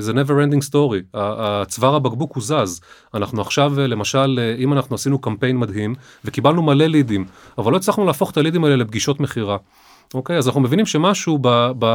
זה 0.00 0.12
never 0.12 0.50
ending 0.50 0.70
story, 0.70 1.02
הצוואר 1.14 1.94
הבקבוק 1.94 2.34
הוא 2.34 2.42
זז. 2.42 2.80
אנחנו 3.14 3.40
עכשיו 3.40 3.72
למשל 3.78 4.40
אם 4.58 4.72
אנחנו 4.72 4.94
עשינו 4.94 5.18
קמפיין 5.18 5.56
מדהים 5.56 5.94
וקיבלנו 6.24 6.62
מלא 6.62 6.86
לידים, 6.86 7.24
אבל 7.58 7.72
לא 7.72 7.76
הצלחנו 7.76 8.04
להפוך 8.06 8.30
את 8.30 8.36
הלידים 8.36 8.64
האלה 8.64 8.76
לפגישות 8.76 9.20
מכירה. 9.20 9.56
אוקיי, 10.14 10.38
אז 10.38 10.48
אנחנו 10.48 10.60
מבינים 10.60 10.86
שמשהו 10.86 11.38
ב, 11.42 11.48
ב, 11.78 11.86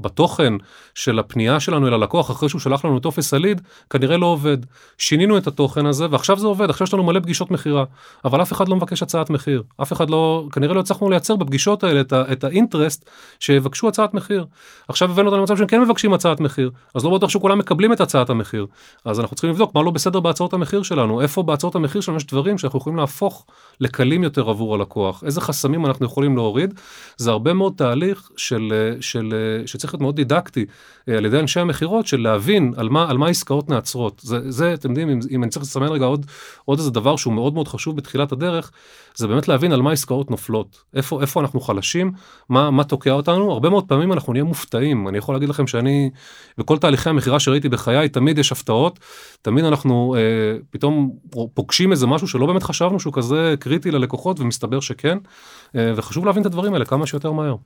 בתוכן 0.00 0.52
של 0.94 1.18
הפנייה 1.18 1.60
שלנו 1.60 1.88
אל 1.88 1.94
הלקוח 1.94 2.30
אחרי 2.30 2.48
שהוא 2.48 2.60
שלח 2.60 2.84
לנו 2.84 3.00
טופס 3.00 3.34
הליד, 3.34 3.60
כנראה 3.90 4.16
לא 4.16 4.26
עובד. 4.26 4.58
שינינו 4.98 5.38
את 5.38 5.46
התוכן 5.46 5.86
הזה 5.86 6.06
ועכשיו 6.10 6.38
זה 6.38 6.46
עובד, 6.46 6.70
עכשיו 6.70 6.84
יש 6.84 6.94
לנו 6.94 7.02
מלא 7.02 7.20
פגישות 7.20 7.50
מכירה, 7.50 7.84
אבל 8.24 8.42
אף 8.42 8.52
אחד 8.52 8.68
לא 8.68 8.76
מבקש 8.76 9.02
הצעת 9.02 9.30
מחיר. 9.30 9.62
אף 9.82 9.92
אחד 9.92 10.10
לא, 10.10 10.48
כנראה 10.52 10.74
לא 10.74 10.80
הצלחנו 10.80 11.10
לייצר 11.10 11.36
בפגישות 11.36 11.84
האלה 11.84 12.00
את, 12.00 12.12
את 12.12 12.44
האינטרסט 12.44 13.10
שיבקשו 13.40 13.88
הצעת 13.88 14.14
מחיר. 14.14 14.46
עכשיו 14.88 15.10
הבאנו 15.10 15.28
אותנו 15.28 15.40
למצב 15.40 15.56
שהם 15.56 15.66
כן 15.66 15.80
מבקשים 15.80 16.14
הצעת 16.14 16.40
מחיר, 16.40 16.70
אז 16.94 17.04
לא 17.04 17.18
בטוח 17.18 17.30
שכולם 17.30 17.58
מקבלים 17.58 17.92
את 17.92 18.00
הצעת 18.00 18.30
המחיר. 18.30 18.66
אז 19.04 19.20
אנחנו 19.20 19.36
צריכים 19.36 19.50
לבדוק 19.50 19.74
מה 19.74 19.82
לא 19.82 19.90
בסדר 19.90 20.20
בהצעות 20.20 20.52
המחיר 20.52 20.82
שלנו, 20.82 21.20
איפה 21.20 21.42
בהצעות 21.42 21.74
המחיר 21.74 22.00
שלנו 22.00 22.16
יש 22.16 22.26
דברים 22.26 22.58
שאנחנו 22.58 22.78
יכולים 22.78 22.96
להפוך 22.96 23.46
לקלים 23.80 24.22
יותר 24.22 24.50
עבור 24.50 24.74
הלקוח, 24.74 25.24
איזה 25.24 25.40
חסמים 25.40 25.86
אנחנו 25.86 26.06
יכולים 26.06 26.36
להוריד. 26.36 26.80
זה 27.16 27.30
הרבה 27.30 27.47
הרבה 27.48 27.58
מאוד 27.58 27.72
תהליך 27.76 28.30
של, 28.36 28.72
אה, 28.72 29.02
של, 29.02 29.32
אה, 29.32 29.66
שצריך 29.66 29.94
להיות 29.94 30.00
מאוד 30.00 30.16
דידקטי 30.16 30.66
על 31.16 31.24
ידי 31.24 31.38
אנשי 31.38 31.60
המכירות, 31.60 32.06
של 32.06 32.20
להבין 32.20 32.72
על 32.76 32.88
מה, 32.88 33.10
על 33.10 33.18
מה 33.18 33.28
עסקאות 33.28 33.68
נעצרות. 33.68 34.20
זה, 34.24 34.50
זה, 34.50 34.74
אתם 34.74 34.88
יודעים, 34.88 35.10
אם, 35.10 35.18
אם 35.30 35.42
אני 35.42 35.50
צריך 35.50 35.62
לסמן 35.62 35.88
רגע 35.88 36.04
עוד, 36.04 36.26
עוד 36.64 36.78
איזה 36.78 36.90
דבר 36.90 37.16
שהוא 37.16 37.34
מאוד 37.34 37.54
מאוד 37.54 37.68
חשוב 37.68 37.96
בתחילת 37.96 38.32
הדרך, 38.32 38.70
זה 39.14 39.26
באמת 39.26 39.48
להבין 39.48 39.72
על 39.72 39.82
מה 39.82 39.92
עסקאות 39.92 40.30
נופלות, 40.30 40.84
איפה, 40.94 41.20
איפה 41.20 41.40
אנחנו 41.40 41.60
חלשים, 41.60 42.12
מה, 42.48 42.70
מה 42.70 42.84
תוקע 42.84 43.10
אותנו. 43.10 43.52
הרבה 43.52 43.70
מאוד 43.70 43.84
פעמים 43.88 44.12
אנחנו 44.12 44.32
נהיה 44.32 44.44
מופתעים. 44.44 45.08
אני 45.08 45.18
יכול 45.18 45.34
להגיד 45.34 45.48
לכם 45.48 45.66
שאני, 45.66 46.10
בכל 46.58 46.78
תהליכי 46.78 47.08
המכירה 47.10 47.40
שראיתי 47.40 47.68
בחיי, 47.68 48.08
תמיד 48.08 48.38
יש 48.38 48.52
הפתעות, 48.52 48.98
תמיד 49.42 49.64
אנחנו 49.64 50.14
אה, 50.18 50.20
פתאום 50.70 51.12
פוגשים 51.54 51.92
איזה 51.92 52.06
משהו 52.06 52.28
שלא 52.28 52.46
באמת 52.46 52.62
חשבנו 52.62 53.00
שהוא 53.00 53.12
כזה 53.12 53.54
קריטי 53.60 53.90
ללקוחות, 53.90 54.40
ומסתבר 54.40 54.80
שכן, 54.80 55.18
אה, 55.18 55.20
וחשוב 55.74 56.26
להבין 56.26 56.40
את 56.40 56.46
הדברים 56.46 56.74
האלה 56.74 56.84
כמה 56.84 57.06
שיותר 57.06 57.32
מהר. 57.32 57.56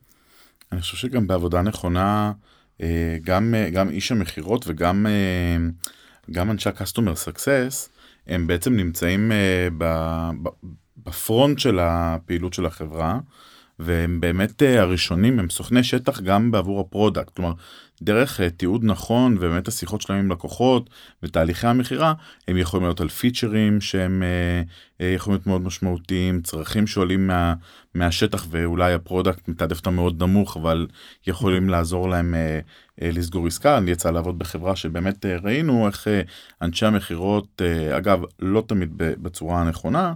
אני 0.72 0.80
חושב 0.80 0.96
שגם 0.96 1.26
בעבודה 1.26 1.62
נכונה, 1.62 2.32
אה, 2.82 3.16
גם, 3.24 3.54
אה, 3.54 3.70
גם 3.70 3.88
איש 3.88 4.12
המכירות 4.12 4.64
וגם 4.66 5.06
אה, 5.06 5.56
גם 6.30 6.50
אנשי 6.50 6.68
ה-customer 6.68 7.28
success, 7.28 7.88
הם 8.26 8.46
בעצם 8.46 8.76
נמצאים 8.76 9.32
אה, 9.32 9.68
ב 10.96 11.07
front 11.07 11.58
של 11.58 11.78
הפעילות 11.82 12.54
של 12.54 12.66
החברה, 12.66 13.18
והם 13.78 14.20
באמת 14.20 14.62
אה, 14.62 14.80
הראשונים, 14.80 15.38
הם 15.38 15.50
סוכני 15.50 15.84
שטח 15.84 16.20
גם 16.20 16.50
בעבור 16.50 16.80
ה 16.80 16.86
product, 16.86 17.36
כלומר, 17.36 17.52
דרך 18.02 18.40
אה, 18.40 18.50
תיעוד 18.50 18.84
נכון 18.84 19.36
ובאמת 19.36 19.68
השיחות 19.68 20.00
שלהם 20.00 20.18
עם 20.18 20.32
לקוחות 20.32 20.90
ותהליכי 21.22 21.66
המכירה, 21.66 22.14
הם 22.48 22.56
יכולים 22.56 22.86
להעלות 22.86 23.08
פיצ'רים 23.08 23.80
שהם 23.80 24.22
יכולים 25.00 25.36
להיות 25.36 25.46
מאוד 25.46 25.62
משמעותיים, 25.62 26.40
צרכים 26.42 26.86
שעולים 26.86 27.26
מה, 27.26 27.54
מהשטח 27.94 28.46
ואולי 28.50 28.94
ה 28.94 29.01
product 29.01 29.48
מתעדף 29.48 29.76
אותם 29.78 29.94
מאוד 29.94 30.22
נמוך, 30.22 30.56
אבל 30.56 30.86
יכולים 31.26 31.68
לעזור 31.68 32.08
להם 32.08 32.34
לסגור 33.00 33.46
עסקה. 33.46 33.78
אני 33.78 33.90
יצא 33.90 34.10
לעבוד 34.10 34.38
בחברה 34.38 34.76
שבאמת 34.76 35.26
ראינו 35.26 35.86
איך 35.86 36.08
אנשי 36.62 36.86
המכירות, 36.86 37.62
אגב, 37.96 38.22
לא 38.40 38.64
תמיד 38.66 38.92
בצורה 38.96 39.60
הנכונה, 39.60 40.12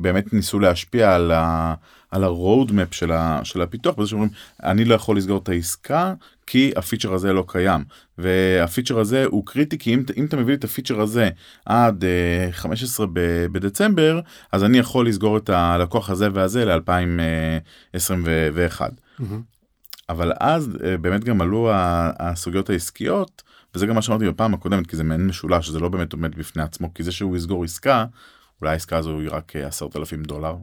באמת 0.00 0.32
ניסו 0.32 0.58
להשפיע 0.58 1.14
על 1.14 1.30
ה... 1.30 1.74
על 2.10 2.24
ה-road 2.24 2.70
map 2.70 2.88
של, 2.90 3.12
ה, 3.12 3.40
של 3.44 3.62
הפיתוח, 3.62 3.94
בזה 3.94 4.08
שאומרים, 4.08 4.30
אני 4.62 4.84
לא 4.84 4.94
יכול 4.94 5.16
לסגור 5.16 5.38
את 5.38 5.48
העסקה 5.48 6.14
כי 6.46 6.72
הפיצ'ר 6.76 7.14
הזה 7.14 7.32
לא 7.32 7.44
קיים. 7.48 7.84
והפיצ'ר 8.18 8.98
הזה 8.98 9.24
הוא 9.24 9.46
קריטי, 9.46 9.78
כי 9.78 9.94
אם, 9.94 10.02
אם 10.16 10.24
אתה 10.24 10.36
מביא 10.36 10.46
לי 10.46 10.54
את 10.54 10.64
הפיצ'ר 10.64 11.00
הזה 11.00 11.30
עד 11.66 12.04
uh, 12.04 12.06
15 12.52 13.06
ב, 13.12 13.46
בדצמבר, 13.52 14.20
אז 14.52 14.64
אני 14.64 14.78
יכול 14.78 15.08
לסגור 15.08 15.36
את 15.36 15.50
הלקוח 15.50 16.10
הזה 16.10 16.28
והזה 16.34 16.64
ל-2021. 16.64 18.80
Mm-hmm. 18.80 19.24
אבל 20.08 20.32
אז 20.40 20.70
uh, 20.74 20.78
באמת 21.00 21.24
גם 21.24 21.40
עלו 21.40 21.70
הסוגיות 22.18 22.70
העסקיות, 22.70 23.42
וזה 23.74 23.86
גם 23.86 23.94
מה 23.94 24.02
שאמרתי 24.02 24.28
בפעם 24.28 24.54
הקודמת, 24.54 24.86
כי 24.86 24.96
זה 24.96 25.04
מעין 25.04 25.26
משולש, 25.26 25.68
זה 25.68 25.80
לא 25.80 25.88
באמת 25.88 26.12
עומד 26.12 26.34
בפני 26.34 26.62
עצמו, 26.62 26.94
כי 26.94 27.02
זה 27.02 27.12
שהוא 27.12 27.36
יסגור 27.36 27.64
עסקה, 27.64 28.04
אולי 28.60 28.72
העסקה 28.72 28.96
הזו 28.96 29.20
היא 29.20 29.28
רק 29.30 29.56
אה, 29.56 29.66
עשרת 29.66 29.96
אלפים 29.96 30.22
דולר. 30.22 30.56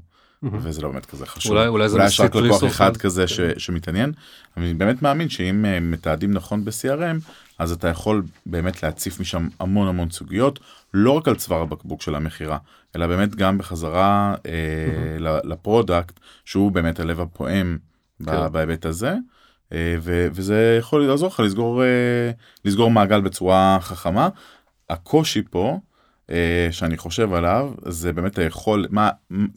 וזה 0.43 0.81
לא 0.81 0.89
באמת 0.89 1.05
כזה 1.05 1.25
חשוב. 1.25 1.51
אולי, 1.51 1.67
אולי 1.67 1.89
זה 1.89 1.99
יש 2.03 2.19
רק 2.19 2.35
לקוח 2.35 2.63
אחד 2.63 2.97
כזה 2.97 3.27
ש, 3.27 3.39
כן. 3.39 3.59
שמתעניין. 3.59 4.11
אני 4.57 4.73
באמת 4.73 5.01
מאמין 5.01 5.29
שאם 5.29 5.65
uh, 5.65 5.79
מתעדים 5.81 6.31
נכון 6.31 6.65
ב-CRM, 6.65 7.31
אז 7.59 7.71
אתה 7.71 7.87
יכול 7.87 8.23
באמת 8.45 8.83
להציף 8.83 9.19
משם 9.19 9.47
המון 9.59 9.87
המון 9.87 10.09
סוגיות, 10.09 10.59
לא 10.93 11.11
רק 11.11 11.27
על 11.27 11.35
צוואר 11.35 11.61
הבקבוק 11.61 12.01
של 12.01 12.15
המכירה, 12.15 12.57
אלא 12.95 13.07
באמת 13.07 13.35
גם 13.35 13.57
בחזרה 13.57 14.35
uh, 14.37 14.47
ל 15.43 15.52
product, 15.52 16.19
שהוא 16.45 16.71
באמת 16.71 16.99
הלב 16.99 17.21
הפועם 17.21 17.77
כן. 18.25 18.51
בהיבט 18.51 18.85
הזה. 18.85 19.15
ו- 19.73 20.27
וזה 20.33 20.75
יכול 20.79 21.07
לעזור 21.07 21.27
לך 21.27 21.39
לסגור, 21.39 21.81
uh, 21.81 22.65
לסגור 22.65 22.91
מעגל 22.91 23.21
בצורה 23.21 23.77
חכמה. 23.81 24.29
הקושי 24.89 25.41
פה 25.49 25.69
אה, 25.69 25.77
שאני 26.71 26.97
חושב 26.97 27.33
עליו 27.33 27.73
זה 27.85 28.13
באמת 28.13 28.37
היכול 28.37 28.85
מה 28.89 29.09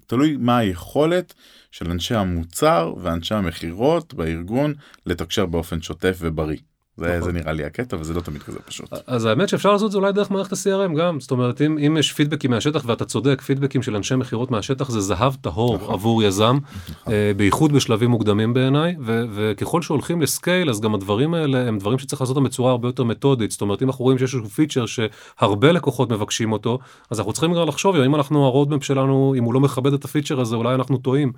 תלוי 0.06 0.36
מה 0.36 0.58
היכולת 0.58 1.34
של 1.70 1.90
אנשי 1.90 2.14
המוצר 2.14 2.94
ואנשי 3.02 3.34
המכירות 3.34 4.14
בארגון 4.14 4.74
לתקשר 5.06 5.46
באופן 5.46 5.82
שוטף 5.82 6.16
ובריא. 6.20 6.58
זה, 7.00 7.16
נכון. 7.16 7.32
זה 7.32 7.32
נראה 7.32 7.52
לי 7.52 7.64
הקטע 7.64 7.96
וזה 8.00 8.14
לא 8.14 8.20
תמיד 8.20 8.42
כזה 8.42 8.58
פשוט. 8.58 8.92
אז 9.06 9.24
האמת 9.24 9.48
שאפשר 9.48 9.72
לעשות 9.72 9.86
את 9.86 9.92
זה 9.92 9.98
אולי 9.98 10.12
דרך 10.12 10.30
מערכת 10.30 10.52
ה-CRM 10.52 10.98
גם 10.98 11.20
זאת 11.20 11.30
אומרת 11.30 11.62
אם, 11.62 11.78
אם 11.86 11.96
יש 11.96 12.12
פידבקים 12.12 12.50
מהשטח 12.50 12.82
ואתה 12.86 13.04
צודק 13.04 13.40
פידבקים 13.40 13.82
של 13.82 13.96
אנשי 13.96 14.14
מכירות 14.14 14.50
מהשטח 14.50 14.90
זה 14.90 15.00
זהב 15.00 15.34
טהור 15.40 15.76
נכון. 15.76 15.94
עבור 15.94 16.22
יזם 16.22 16.58
נכון. 16.90 17.12
אה, 17.12 17.32
בייחוד 17.36 17.72
בשלבים 17.72 18.10
מוקדמים 18.10 18.54
בעיניי 18.54 18.96
ו- 19.00 19.24
וככל 19.34 19.82
שהולכים 19.82 20.22
ל 20.22 20.30
scale 20.30 20.70
אז 20.70 20.80
גם 20.80 20.94
הדברים 20.94 21.34
האלה 21.34 21.68
הם 21.68 21.78
דברים 21.78 21.98
שצריך 21.98 22.22
לעשות 22.22 22.36
אותם 22.36 22.46
בצורה 22.46 22.70
הרבה 22.70 22.88
יותר 22.88 23.04
מתודית 23.04 23.50
זאת 23.50 23.60
אומרת 23.60 23.82
אם 23.82 23.88
אנחנו 23.88 24.04
רואים 24.04 24.18
שיש 24.18 24.34
איזשהו 24.34 24.50
feature 24.50 24.84
שהרבה 24.86 25.72
לקוחות 25.72 26.12
מבקשים 26.12 26.52
אותו 26.52 26.78
אז 27.10 27.18
אנחנו 27.18 27.32
צריכים 27.32 27.54
גם 27.54 27.68
לחשוב 27.68 27.96
אם 27.96 28.14
אנחנו 28.14 28.44
ה 28.44 28.49
roadmap 28.49 28.84
שלנו 28.84 29.34
אם 29.38 29.44
הוא 29.44 29.54
לא 29.54 29.60
מכבד 29.60 29.92
את 29.92 30.04
ה 30.04 30.09
feature 30.09 30.40
הזה 30.40 30.56
אולי 30.56 30.74
אנחנו 30.74 30.98
טועים. 30.98 31.32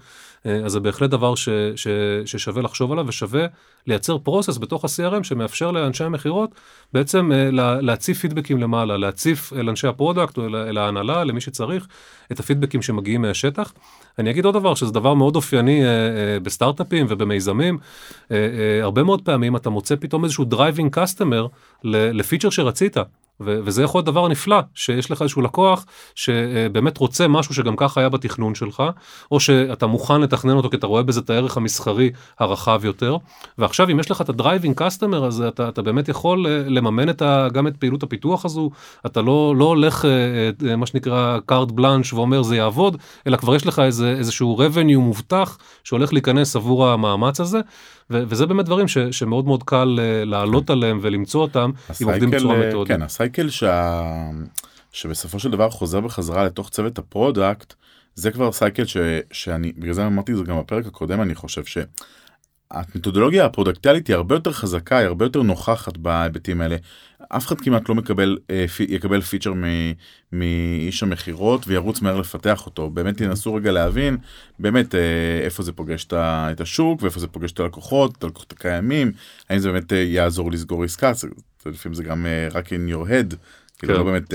אה, 0.47 0.61
אז 0.65 0.73
זה 0.73 0.81
בהחלט 0.81 1.11
דבר 1.11 1.35
ש, 1.35 1.49
ש, 1.77 1.87
ששווה 2.25 2.63
לחשוב 2.63 2.93
עליו 2.93 3.05
ושווה 3.09 3.47
לייצר 3.87 4.19
process 4.19 4.59
בתוך 4.59 4.85
ה-CRM 4.85 5.23
שמאפשר 5.23 5.52
לאנשי 5.61 6.05
המכירות 6.05 6.51
בעצם 6.93 7.33
אה, 7.33 7.51
להציף 7.81 8.19
פידבקים 8.19 8.59
למעלה, 8.59 8.97
להציף 8.97 9.53
אל 9.53 9.69
אנשי 9.69 9.87
ה 9.87 9.93
product 9.93 10.39
או 10.39 10.47
אל 10.47 10.79
ההנהלה, 10.79 11.25
למי 11.25 11.41
שצריך, 11.41 11.87
את 12.33 12.41
הפידבקים 12.41 12.83
שמגיעים 12.83 13.23
מהשטח. 13.23 13.73
אני 14.19 14.31
אגיד 14.31 14.45
עוד 14.45 14.55
דבר 14.55 14.75
שזה 14.75 14.93
דבר 14.93 15.15
מאוד 15.15 15.37
אופייני 15.37 15.85
אה, 15.85 15.89
אה, 15.89 16.41
בסטארט-אפים 16.41 17.07
ובמיזמים. 17.09 17.79
אה, 18.31 18.37
אה, 18.37 18.83
הרבה 18.83 19.03
מאוד 19.03 19.23
פעמים 19.23 19.57
אתה 19.57 19.71
מוצא 19.71 19.95
פתאום 20.01 20.25
איזשהו 20.25 20.45
driving 20.45 20.91
customer 20.93 21.47
ל 21.85 21.93
feature 21.93 22.51
שרצית. 22.51 22.97
ו- 23.45 23.59
וזה 23.65 23.83
יכול 23.83 23.99
להיות 23.99 24.07
דבר 24.07 24.29
נפלא, 24.29 24.61
שיש 24.75 25.11
לך 25.11 25.23
איזשהו 25.23 25.43
לקוח 25.43 25.87
שבאמת 26.15 26.99
רוצה 26.99 27.29
משהו 27.29 27.55
שגם 27.55 27.77
ככה 27.77 28.01
היה 28.01 28.09
בתכנון 28.09 28.55
שלך, 28.55 28.83
או 29.31 29.41
שאתה 29.41 29.87
מוכן 29.87 30.21
לתכנן 30.21 30.57
אותו 30.57 30.71
כי 30.71 30.77
אתה 30.77 30.87
רואה 30.87 31.03
בזה 31.03 31.21
את 31.21 31.31
הערך 31.31 31.57
המסחרי 31.57 32.11
הרחב 32.39 32.81
יותר, 32.85 33.17
ועכשיו 33.59 33.91
אם 33.91 34.01
יש 34.01 34.11
לך 34.11 34.21
את 34.21 34.29
ה 34.29 34.35
driving 34.35 34.75
customer 34.77 35.25
הזה, 35.25 35.49
אתה, 35.49 35.69
אתה 35.69 35.83
באמת 35.83 36.09
יכול 36.09 36.47
אה, 36.47 36.63
לממן 36.67 37.09
את 37.09 37.23
ה, 37.23 37.49
גם 37.53 37.67
את 37.67 37.77
פעילות 37.77 38.03
הפיתוח 38.03 38.45
הזו, 38.45 38.71
אתה 39.07 39.23
לא, 39.23 39.55
לא 39.59 39.65
הולך, 39.65 40.05
אה, 40.05 40.11
אה, 40.71 40.77
מה 40.77 40.87
שנקרא 40.87 41.39
carte 41.47 41.71
blanche 41.71 42.13
ואומר 42.13 42.43
זה 42.43 42.57
יעבוד, 42.57 42.97
אלא 43.27 43.37
כבר 43.37 43.55
יש 43.55 43.67
לך 43.67 43.79
איזה, 43.79 44.15
איזשהו 44.19 44.59
revenue 44.59 44.99
מובטח 44.99 45.59
שהולך 45.85 46.13
להיכנס 46.13 46.57
עבור 46.57 46.89
המאמץ 46.89 47.41
הזה. 47.41 47.61
ו- 48.11 48.23
וזה 48.29 48.47
באמת 48.47 48.65
דברים 48.65 48.89
ש- 48.89 48.99
שמאוד 48.99 49.47
מאוד 49.47 49.63
קל 49.63 49.99
לעלות. 50.25 50.63
עליהם 50.71 50.99
ולמצוא 51.03 51.43
אותם 51.43 51.71
אם 52.03 52.09
עובדים 52.09 52.31
בצורה 52.31 52.57
מתודית. 52.69 52.97
כן, 52.97 53.03
ה 53.33 53.36
cycle 53.36 53.51
שה... 53.51 54.31
שבסופו 54.93 55.39
של 55.39 55.51
דבר 55.51 55.71
חוזר 55.71 56.01
בחזרה 56.01 56.45
לתוך 56.45 56.71
צוות 56.71 56.99
ה 56.99 57.07
product, 57.07 57.75
זה 58.15 58.31
כבר 58.31 58.53
cycle 58.53 58.85
ש... 58.85 58.97
שאני, 59.33 59.73
בגלל 59.73 59.93
זה 59.93 60.07
אמרתי 60.07 60.35
זה 60.35 60.45
גם 60.45 60.59
בפרק 60.59 60.87
הקודם, 60.87 61.21
אני 61.21 61.35
חושב 61.35 61.65
ש... 61.65 61.79
המתודולוגיה 62.71 63.45
הפרודקטיאלית 63.45 64.07
היא 64.07 64.17
הרבה 64.17 64.35
יותר 64.35 64.53
חזקה, 64.53 64.99
היא 64.99 65.07
הרבה 65.07 65.25
יותר 65.25 65.43
נוכחת 65.43 65.97
בהיבטים 65.97 66.61
האלה. 66.61 66.77
אף 67.29 67.47
אחד 67.47 67.61
כמעט 67.61 67.89
לא 67.89 67.95
מקבל, 67.95 68.39
אה, 68.51 68.65
יקבל 68.89 69.21
פיצ'ר 69.21 69.53
מאיש 70.33 71.03
המכירות 71.03 71.69
וירוץ 71.69 72.03
מהר 72.03 72.21
לפתח 72.21 72.67
אותו. 72.67 72.91
באמת 72.91 73.21
ינסו 73.21 73.55
רגע 73.55 73.73
להבין 73.73 74.17
באמת 74.59 74.95
אה, 74.95 75.01
איפה 75.45 75.63
זה 75.63 75.73
פוגש 75.73 76.07
את 76.13 76.61
השוק 76.61 77.03
ואיפה 77.03 77.21
זה 77.21 77.27
פוגש 77.27 77.53
את 77.53 77.61
הלקוחות, 77.61 78.17
את 78.19 78.25
הלקוחות 78.25 78.53
הקיימים, 78.53 79.13
האם 79.49 79.59
זה 79.59 79.73
באמת 79.73 79.93
אה, 79.93 79.99
יעזור 79.99 80.53
לסגור 80.53 80.85
עסקה, 80.85 81.15
לפעמים 81.67 81.95
זה 81.95 82.03
גם 82.03 82.27
רק 82.53 82.67
in 82.67 82.93
your 82.93 83.09
head, 83.09 83.37
כאילו 83.79 83.95
כן. 83.95 84.01
לא 84.01 84.05
באמת... 84.05 84.35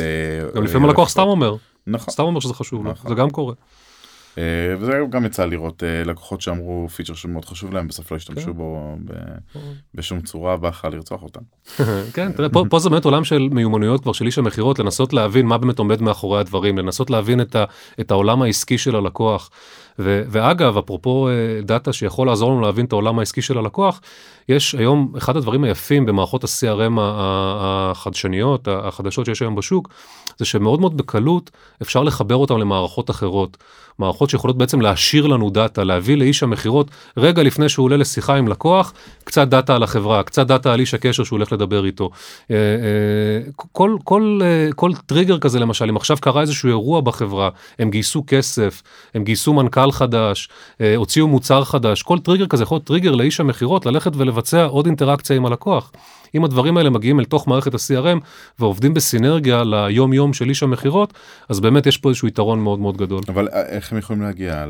גם 0.56 0.64
לפעמים 0.64 0.90
הלקוח 0.90 1.10
סתם 1.10 1.22
אומר, 1.22 1.56
נכון. 1.88 2.14
סתם 2.14 2.24
אומר 2.24 2.40
שזה 2.40 2.54
חשוב, 2.54 2.88
נכון. 2.88 3.10
זה 3.10 3.16
גם 3.16 3.30
קורה. 3.30 3.54
אה, 4.38 4.76
וזה 4.80 4.92
גם 5.10 5.26
יצא 5.26 5.46
לראות 5.46 5.84
אה, 5.84 6.04
לקוחות 6.04 6.42
שאמרו 6.42 6.88
פיצ'ר 6.90 7.14
שמאוד 7.14 7.46
חשוב 7.46 7.74
להם 7.74 7.88
בסוף 7.88 8.12
לא 8.12 8.18
השתמשו 8.18 8.46
כן. 8.46 8.54
בו 8.54 8.98
בשום 9.94 10.22
צורה 10.22 10.56
ואכל 10.62 10.90
לרצוח 10.90 11.24
אותם. 11.24 11.42
כן 12.14 12.32
תראה 12.32 12.50
פה, 12.50 12.64
פה 12.70 12.80
זה 12.80 12.90
באמת 12.90 13.06
עולם 13.06 13.24
של 13.24 13.50
מיומנויות 13.52 14.02
כבר 14.02 14.14
של 14.14 14.26
איש 14.26 14.38
המכירות 14.38 14.80
לנסות 14.80 15.14
להבין 15.14 15.46
מה 15.46 15.58
באמת 15.58 15.80
עומד 15.80 16.02
מאחורי 16.02 16.40
הדברים 16.40 16.78
לנסות 16.78 17.10
להבין 17.10 17.42
את, 17.42 17.56
ה, 17.56 17.66
את 18.00 18.12
העולם 18.12 18.42
העסקי 18.42 18.78
של 18.78 18.96
הלקוח. 18.96 19.50
ו, 20.00 20.24
ואגב 20.30 20.78
אפרופו 20.78 21.28
אה, 21.28 21.62
דאטה 21.62 21.94
שיכול 21.94 22.28
לעזור 22.28 22.52
לנו 22.52 22.62
להבין 22.62 22.86
את 22.86 22.92
העולם 22.92 23.20
העסקי 23.20 23.42
של 23.42 23.58
הלקוח 23.58 24.02
יש 24.50 24.76
היום 24.76 25.14
אחד 25.18 25.38
הדברים 25.38 25.64
היפים 25.64 26.06
במערכות 26.06 26.44
ה-CRM 26.44 27.00
החדשניות 27.00 28.68
החדשות 28.72 29.26
שיש 29.26 29.42
היום 29.42 29.56
בשוק 29.56 29.90
זה 30.38 30.46
שמאוד 30.46 30.80
מאוד 30.80 30.98
בקלות 30.98 31.52
אפשר 31.82 32.04
לחבר 32.04 32.36
אותם 32.36 32.58
למערכות 32.58 33.10
אחרות. 33.10 33.58
מערכות 34.00 34.30
שיכולות 34.30 34.58
בעצם 34.58 34.82
להשאיר 34.82 35.28
לנו 35.28 35.50
דאטה, 35.50 35.84
להביא 35.84 36.18
לאיש 36.18 36.44
המכירות 36.44 36.92
רגע 37.18 37.44
לפני 37.44 37.70
שהוא 37.70 37.84
עולה 37.84 37.98
לשיחה 37.98 38.36
עם 38.36 38.48
לקוח, 38.48 38.94
קצת 39.24 39.48
דאטה 39.48 39.76
על 39.76 39.84
החברה, 39.84 40.24
קצת 40.24 40.48
דאטה 40.48 40.74
על 40.74 40.80
איש 40.80 40.94
הקשר 40.94 41.24
שהוא 41.24 41.38
הולך 41.38 41.52
לדבר 41.52 41.86
איתו. 41.86 42.10
אה, 42.52 42.56
אה, 42.56 43.52
כל, 43.56 43.98
כל, 44.04 44.40
כל 44.76 44.92
טריגר 45.06 45.40
כזה 45.40 45.60
למשל, 45.60 45.90
אם 45.90 45.96
עכשיו 45.96 46.18
קרה 46.22 46.42
איזשהו 46.42 46.70
אירוע 46.70 47.02
בחברה, 47.02 47.50
הם 47.80 47.90
גייסו 47.90 48.24
כסף, 48.28 48.84
הם 49.14 49.24
גייסו 49.24 49.54
מנכ"ל 49.54 49.87
חדש, 49.92 50.50
הוציאו 50.96 51.28
מוצר 51.28 51.64
חדש, 51.64 52.02
כל 52.02 52.20
טריגר 52.20 52.48
כזה 52.48 52.64
יכול 52.64 52.76
להיות 52.76 52.86
טריגר 52.86 53.16
לאיש 53.16 53.40
המכירות 53.40 53.86
ללכת 53.86 54.12
ולבצע 54.16 54.66
עוד 54.66 54.86
אינטראקציה 54.86 55.36
עם 55.36 55.46
הלקוח. 55.46 55.92
אם 56.36 56.44
הדברים 56.44 56.78
האלה 56.78 56.90
מגיעים 56.90 57.20
אל 57.20 57.26
תוך 57.26 57.48
מערכת 57.48 57.74
ה-CRM 57.74 58.20
ועובדים 58.60 58.94
בסינרגיה 58.94 59.64
ליום 59.64 60.14
יום 60.14 60.34
של 60.34 60.50
איש 60.50 60.64
המכירות, 60.64 61.14
אז 61.50 61.60
באמת 61.60 61.86
יש 61.86 61.98
פה 61.98 62.10
איזשהו 62.10 62.28
יתרון 62.28 62.60
מאוד 62.60 62.80
מאוד 62.80 62.98
גדול. 62.98 63.22
אבל 63.30 63.48
איך 63.48 63.92
הם 63.92 63.98
יכולים 63.98 64.22
להגיע 64.22 64.66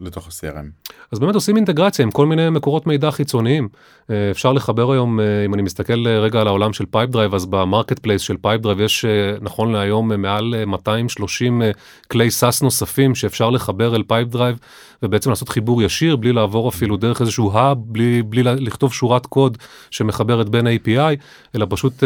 לתוך 0.00 0.26
ה-CRM? 0.26 0.92
אז 1.12 1.18
באמת 1.18 1.34
עושים 1.34 1.56
אינטגרציה 1.56 2.02
עם 2.02 2.10
כל 2.10 2.26
מיני 2.26 2.50
מקורות 2.50 2.86
מידע 2.86 3.10
חיצוניים. 3.10 3.68
אה, 4.10 4.30
אפשר 4.30 4.52
לחבר 4.52 4.92
היום, 4.92 5.20
אה, 5.20 5.44
אם 5.44 5.54
אני 5.54 5.62
מסתכל 5.62 6.06
אה, 6.06 6.18
רגע 6.18 6.40
על 6.40 6.46
העולם 6.46 6.72
של 6.72 6.84
Pipedrive, 6.86 7.34
אז 7.34 7.46
ב 7.46 7.98
marketplace 7.98 8.22
של 8.22 8.36
Pipedrive 8.36 8.80
יש 8.80 9.04
נכון 9.40 9.72
להיום 9.72 10.22
מעל 10.22 10.64
230 10.66 11.62
כלי 12.10 12.30
SaaS 12.30 12.62
נוספים 12.62 13.14
שאפשר 13.14 13.50
לחבר 13.50 13.96
אל 13.96 14.02
Pipedrive 14.02 14.58
ובעצם 15.02 15.30
לעשות 15.30 15.48
חיבור 15.48 15.82
ישיר 15.82 16.16
בלי 16.16 16.32
לעבור 16.32 16.68
אפילו 16.68 16.96
דרך 16.96 17.20
איזשהו 17.20 17.52
hub, 17.52 17.78
בלי, 17.80 18.22
בלי 18.22 18.42
לכתוב 18.42 18.92
שורת 18.92 19.26
קוד 19.26 19.58
שמחברת 19.90 20.48
בין 20.48 20.66
API, 20.70 21.16
אלא 21.54 21.66
פשוט 21.70 22.02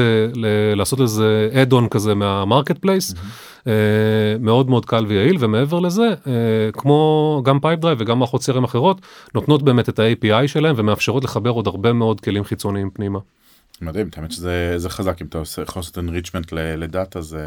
לעשות 0.76 1.00
איזה 1.00 1.48
add-on 1.62 1.88
כזה 1.88 2.14
מה 2.14 2.78
marketplace. 2.78 3.10
Mm-hmm. 3.12 3.54
אה, 3.66 4.36
מאוד 4.40 4.70
מאוד 4.70 4.86
קל 4.86 5.06
ויעיל 5.06 5.36
ומעבר 5.40 5.80
לזה 5.80 6.14
אה, 6.26 6.72
כמו 6.72 7.42
גם 7.44 7.60
Pipedrive 7.60 7.98
וגם 8.00 8.18
מערכות 8.18 8.42
CRM 8.42 8.64
אחרות 8.64 9.00
נותנות 9.34 9.62
באמת 9.62 9.88
את 9.88 9.98
ה-API 9.98 10.46
שלהם 10.46 10.74
ומאפשרות 10.78 11.24
לחבר 11.24 11.50
עוד 11.50 11.66
הרבה 11.66 11.92
מאוד 11.92 12.20
כלים 12.20 12.44
חיצוניים 12.44 12.90
פנימה. 12.90 13.18
מדהים, 13.80 14.08
האמת 14.16 14.32
שזה 14.32 14.88
חזק 14.88 15.22
אם 15.22 15.26
אתה 15.26 15.38
עושה, 15.38 15.62
יכול 15.62 15.80
לעשות 15.80 15.98
enrichment 15.98 16.48
לדאטה 16.52 17.20
זה, 17.20 17.42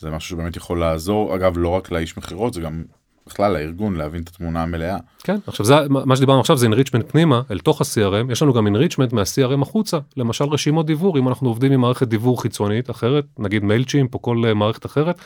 זה 0.00 0.10
משהו 0.10 0.36
שבאמת 0.36 0.56
יכול 0.56 0.80
לעזור 0.80 1.36
אגב 1.36 1.58
לא 1.58 1.68
רק 1.68 1.90
לאיש 1.90 2.18
מכירות 2.18 2.54
זה 2.54 2.60
גם 2.60 2.84
בכלל 3.26 3.52
לארגון 3.52 3.96
להבין 3.96 4.22
את 4.22 4.28
התמונה 4.28 4.62
המלאה. 4.62 4.96
כן, 5.22 5.36
עכשיו 5.46 5.66
זה 5.66 5.74
מה 5.88 6.16
שדיברנו 6.16 6.40
עכשיו 6.40 6.56
זה 6.56 6.66
enrichment 6.66 7.02
פנימה 7.08 7.42
אל 7.50 7.58
תוך 7.58 7.80
ה-CRM, 7.80 8.32
יש 8.32 8.42
לנו 8.42 8.52
גם 8.52 8.66
enrichment 8.66 9.14
מה-CRM 9.14 9.62
החוצה, 9.62 9.98
למשל 10.16 10.44
רשימות 10.44 10.86
דיוור, 10.86 11.18
אם 11.18 11.28
אנחנו 11.28 11.48
עובדים 11.48 11.72
עם 11.72 11.80
מערכת 11.80 12.08
דיוור 12.08 12.42
חיצונית 12.42 12.90
אחרת, 12.90 13.24
נגיד 13.38 13.64
מיילצ'ימפ 13.64 14.14
או 14.14 14.22
כל 14.22 14.42
uh, 14.50 14.54
מערכת 14.54 14.86
אחרת, 14.86 15.18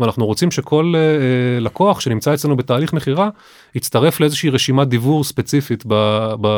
ואנחנו 0.00 0.26
רוצים 0.26 0.50
שכל 0.50 0.94
uh, 0.94 1.60
לקוח 1.62 2.00
שנמצא 2.00 2.34
אצלנו 2.34 2.56
בתהליך 2.56 2.92
מכירה, 2.92 3.28
יצטרף 3.74 4.20
לאיזושהי 4.20 4.50
רשימת 4.50 4.88
דיוור 4.88 5.24
ספציפית 5.24 5.84
ב, 5.86 5.94
ב, 6.40 6.48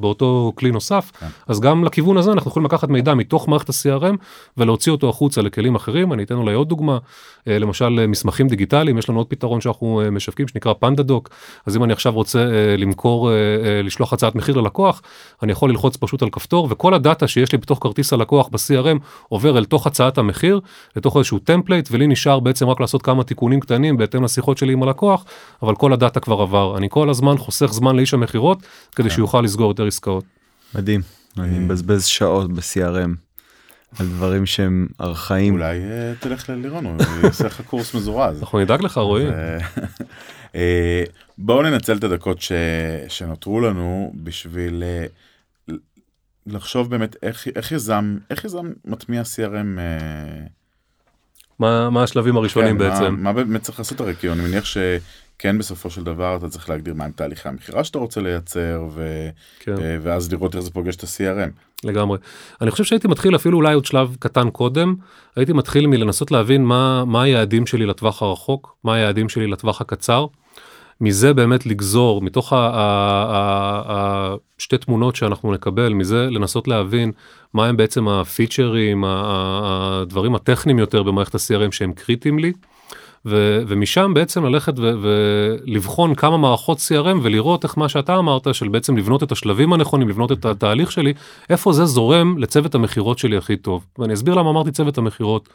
באותו 0.00 0.52
כלי 0.54 0.70
נוסף, 0.70 1.12
כן. 1.20 1.26
אז 1.46 1.60
גם 1.60 1.84
לכיוון 1.84 2.16
הזה 2.16 2.32
אנחנו 2.32 2.50
יכולים 2.50 2.66
לקחת 2.66 2.88
מידע 2.88 3.14
מתוך 3.14 3.48
מערכת 3.48 3.68
ה-CRM 3.68 4.16
ולהוציא 4.56 4.92
אותו 4.92 5.08
החוצה 5.08 5.42
לכלים 5.42 5.74
אחרים, 5.74 6.12
אני 6.12 6.22
אתן 6.22 6.34
אולי 6.34 6.54
עוד 6.54 6.68
דוגמה, 6.68 6.98
uh, 6.98 7.48
למשל 7.48 8.06
מסמכים 8.08 8.48
דיגיטליים, 8.48 8.98
יש 8.98 9.08
לנו 9.08 9.18
עוד 9.18 9.26
פתרון 9.26 9.60
שאנחנו 9.60 10.02
משווקים 10.12 10.48
שנקרא 10.48 10.72
PandaDoc 10.72 11.30
אז 11.66 11.76
אם 11.76 11.84
אני 11.84 11.92
עכשיו 11.92 12.12
רוצה 12.12 12.46
למכור 12.78 13.30
לשלוח 13.84 14.12
הצעת 14.12 14.34
מחיר 14.34 14.56
ללקוח 14.56 15.02
אני 15.42 15.52
יכול 15.52 15.70
ללחוץ 15.70 15.96
פשוט 15.96 16.22
על 16.22 16.30
כפתור 16.30 16.68
וכל 16.70 16.94
הדאטה 16.94 17.28
שיש 17.28 17.52
לי 17.52 17.58
בתוך 17.58 17.78
כרטיס 17.82 18.12
הלקוח 18.12 18.48
ב-CRM 18.48 18.98
עובר 19.28 19.58
אל 19.58 19.64
תוך 19.64 19.86
הצעת 19.86 20.18
המחיר 20.18 20.60
לתוך 20.96 21.16
איזשהו 21.16 21.38
template 21.38 21.88
ולי 21.92 22.06
נשאר 22.06 22.40
בעצם 22.40 22.68
רק 22.68 22.80
לעשות 22.86 23.02
כמה 23.02 23.24
תיקונים 23.24 23.60
קטנים 23.60 23.96
בהתאם 23.96 24.24
לשיחות 24.24 24.58
שלי 24.58 24.72
עם 24.72 24.82
הלקוח 24.82 25.24
אבל 25.62 25.74
כל 25.74 25.92
הדאטה 25.92 26.20
כבר 26.20 26.40
עבר 26.40 26.76
אני 26.76 26.86
כל 26.90 27.10
הזמן 27.10 27.38
חוסך 27.38 27.72
זמן 27.72 27.96
לאיש 27.96 28.14
המכירות 28.14 28.58
כדי 28.96 29.08
כן. 29.08 29.14
שיוכל 29.14 29.40
לסגור 29.40 29.68
יותר 29.68 29.86
עסקאות. 29.86 30.24
מדהים. 30.74 31.00
אני 31.38 31.58
מבזבז 31.58 32.04
שעות 32.04 32.52
ב-CRM. 32.52 33.26
על 33.98 34.06
דברים 34.06 34.46
שהם 34.46 34.86
ארכאיים. 35.00 35.54
אולי 35.54 35.78
אה, 35.78 36.12
תלך 36.20 36.50
ללירון, 36.50 36.86
הוא 36.86 36.96
יעשה 37.24 37.46
לך 37.46 37.60
קורס 37.60 37.94
מזורז. 37.94 38.40
אנחנו 38.40 38.60
נדאג 38.60 38.82
לך 38.82 38.98
רועי. 38.98 39.26
אה, 40.54 41.04
בואו 41.38 41.62
ננצל 41.62 41.96
את 41.96 42.04
הדקות 42.04 42.38
שנותרו 43.08 43.60
לנו 43.60 44.12
בשביל 44.14 44.82
אה, 44.82 45.06
לחשוב 46.46 46.90
באמת 46.90 47.16
איך 47.56 47.72
יזם, 47.72 48.18
איך 48.30 48.44
יזם 48.44 48.72
מטמיע 48.84 49.22
CRM. 49.22 49.78
מה, 51.58 51.90
מה 51.90 52.02
השלבים 52.02 52.36
הראשונים 52.36 52.72
כן, 52.72 52.78
בעצם? 52.78 53.04
מה, 53.04 53.10
מה 53.10 53.32
באמת 53.32 53.62
צריך 53.62 53.78
לעשות 53.78 54.00
הרי 54.00 54.14
כי 54.14 54.30
אני 54.30 54.42
מניח 54.42 54.64
שכן 54.64 55.58
בסופו 55.58 55.90
של 55.90 56.02
דבר 56.04 56.36
אתה 56.36 56.48
צריך 56.48 56.70
להגדיר 56.70 56.94
מהם 56.94 57.10
תהליכי 57.10 57.48
המכירה 57.48 57.84
שאתה 57.84 57.98
רוצה 57.98 58.20
לייצר 58.20 58.84
ו, 58.90 59.28
כן. 59.60 59.74
ואז 60.02 60.32
לראות 60.32 60.54
איך 60.54 60.64
זה 60.64 60.70
פוגש 60.70 60.96
את 60.96 61.04
ה-CRM. 61.04 61.50
לגמרי. 61.84 62.18
אני 62.60 62.70
חושב 62.70 62.84
שהייתי 62.84 63.08
מתחיל 63.08 63.36
אפילו 63.36 63.58
אולי 63.58 63.74
עוד 63.74 63.84
שלב 63.84 64.16
קטן 64.18 64.50
קודם, 64.50 64.94
הייתי 65.36 65.52
מתחיל 65.52 65.86
מלנסות 65.86 66.30
להבין 66.30 66.64
מה, 66.64 67.04
מה 67.04 67.22
היעדים 67.22 67.66
שלי 67.66 67.86
לטווח 67.86 68.22
הרחוק, 68.22 68.76
מה 68.84 68.94
היעדים 68.94 69.28
שלי 69.28 69.46
לטווח 69.46 69.80
הקצר. 69.80 70.26
מזה 71.00 71.34
באמת 71.34 71.66
לגזור, 71.66 72.22
מתוך 72.22 72.52
השתי 74.58 74.78
תמונות 74.78 75.16
שאנחנו 75.16 75.52
נקבל, 75.52 75.92
מזה 75.92 76.28
לנסות 76.30 76.68
להבין 76.68 77.12
מה 77.54 77.66
הם 77.66 77.76
בעצם 77.76 78.08
הפיצ'רים, 78.08 79.04
הדברים 79.06 80.34
הטכניים 80.34 80.78
יותר 80.78 81.02
במערכת 81.02 81.34
ה-CRM 81.34 81.72
שהם 81.72 81.92
קריטיים 81.92 82.38
לי. 82.38 82.52
ו, 83.26 83.62
ומשם 83.66 84.14
בעצם 84.14 84.44
ללכת 84.44 84.78
ו, 84.78 84.92
ולבחון 85.00 86.14
כמה 86.14 86.36
מערכות 86.36 86.78
CRM 86.78 87.18
ולראות 87.22 87.64
איך 87.64 87.78
מה 87.78 87.88
שאתה 87.88 88.16
אמרת 88.16 88.54
של 88.54 88.68
בעצם 88.68 88.96
לבנות 88.96 89.22
את 89.22 89.32
השלבים 89.32 89.72
הנכונים, 89.72 90.08
לבנות 90.08 90.32
את 90.32 90.44
התהליך 90.44 90.92
שלי, 90.92 91.12
איפה 91.50 91.72
זה 91.72 91.84
זורם 91.84 92.38
לצוות 92.38 92.74
המכירות 92.74 93.18
שלי 93.18 93.36
הכי 93.36 93.56
טוב. 93.56 93.84
ואני 93.98 94.14
אסביר 94.14 94.34
למה 94.34 94.50
אמרתי 94.50 94.70
צוות 94.70 94.98
המכירות. 94.98 95.48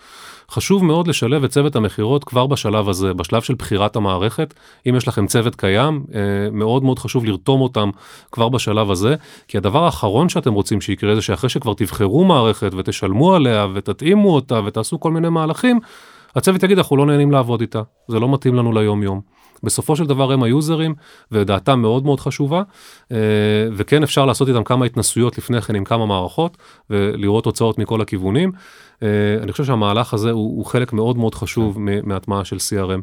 חשוב 0.51 0.85
מאוד 0.85 1.07
לשלב 1.07 1.43
את 1.43 1.49
צוות 1.49 1.75
המכירות 1.75 2.23
כבר 2.23 2.47
בשלב 2.47 2.89
הזה, 2.89 3.13
בשלב 3.13 3.41
של 3.41 3.53
בחירת 3.53 3.95
המערכת. 3.95 4.53
אם 4.89 4.95
יש 4.95 5.07
לכם 5.07 5.27
צוות 5.27 5.55
קיים, 5.55 6.03
אה, 6.13 6.19
מאוד 6.51 6.83
מאוד 6.83 6.99
חשוב 6.99 7.25
לרתום 7.25 7.61
אותם 7.61 7.89
כבר 8.31 8.49
בשלב 8.49 8.91
הזה, 8.91 9.15
כי 9.47 9.57
הדבר 9.57 9.83
האחרון 9.83 10.29
שאתם 10.29 10.53
רוצים 10.53 10.81
שיקרה 10.81 11.15
זה 11.15 11.21
שאחרי 11.21 11.49
שכבר 11.49 11.73
תבחרו 11.73 12.25
מערכת 12.25 12.73
ותשלמו 12.73 13.35
עליה 13.35 13.67
ותתאימו 13.73 14.35
אותה 14.35 14.59
ותעשו 14.65 14.99
כל 14.99 15.11
מיני 15.11 15.29
מהלכים, 15.29 15.79
הצוות 16.35 16.63
יגיד 16.63 16.77
אנחנו 16.77 16.97
לא 16.97 17.05
נהנים 17.05 17.31
לעבוד 17.31 17.61
איתה, 17.61 17.81
זה 18.07 18.19
לא 18.19 18.33
מתאים 18.33 18.55
לנו 18.55 18.73
ליום 18.73 19.03
יום. 19.03 19.21
בסופו 19.63 19.95
של 19.95 20.05
דבר 20.05 20.31
הם 20.31 20.43
היוזרים 20.43 20.95
ודעתם 21.31 21.79
מאוד 21.81 22.05
מאוד 22.05 22.19
חשובה 22.19 22.63
אה, 23.11 23.17
וכן 23.75 24.03
אפשר 24.03 24.25
לעשות 24.25 24.47
איתם 24.47 24.63
כמה 24.63 24.85
התנסויות 24.85 25.37
לפני 25.37 25.61
כן 25.61 25.75
עם 25.75 25.83
כמה 25.83 26.05
מערכות 26.05 26.57
ולראות 26.89 27.43
תוצאות 27.43 27.77
מכל 27.77 28.01
הכיוונים. 28.01 28.51
אה, 29.03 29.07
אני 29.43 29.51
חושב 29.51 29.63
שהמהלך 29.63 30.13
הזה 30.13 30.31
הוא, 30.31 30.57
הוא 30.57 30.65
חלק 30.65 30.93
מאוד 30.93 31.17
מאוד 31.17 31.35
חשוב 31.35 31.75
כן. 31.75 31.99
מהטמעה 32.09 32.45
של 32.45 32.57
CRM. 32.57 33.01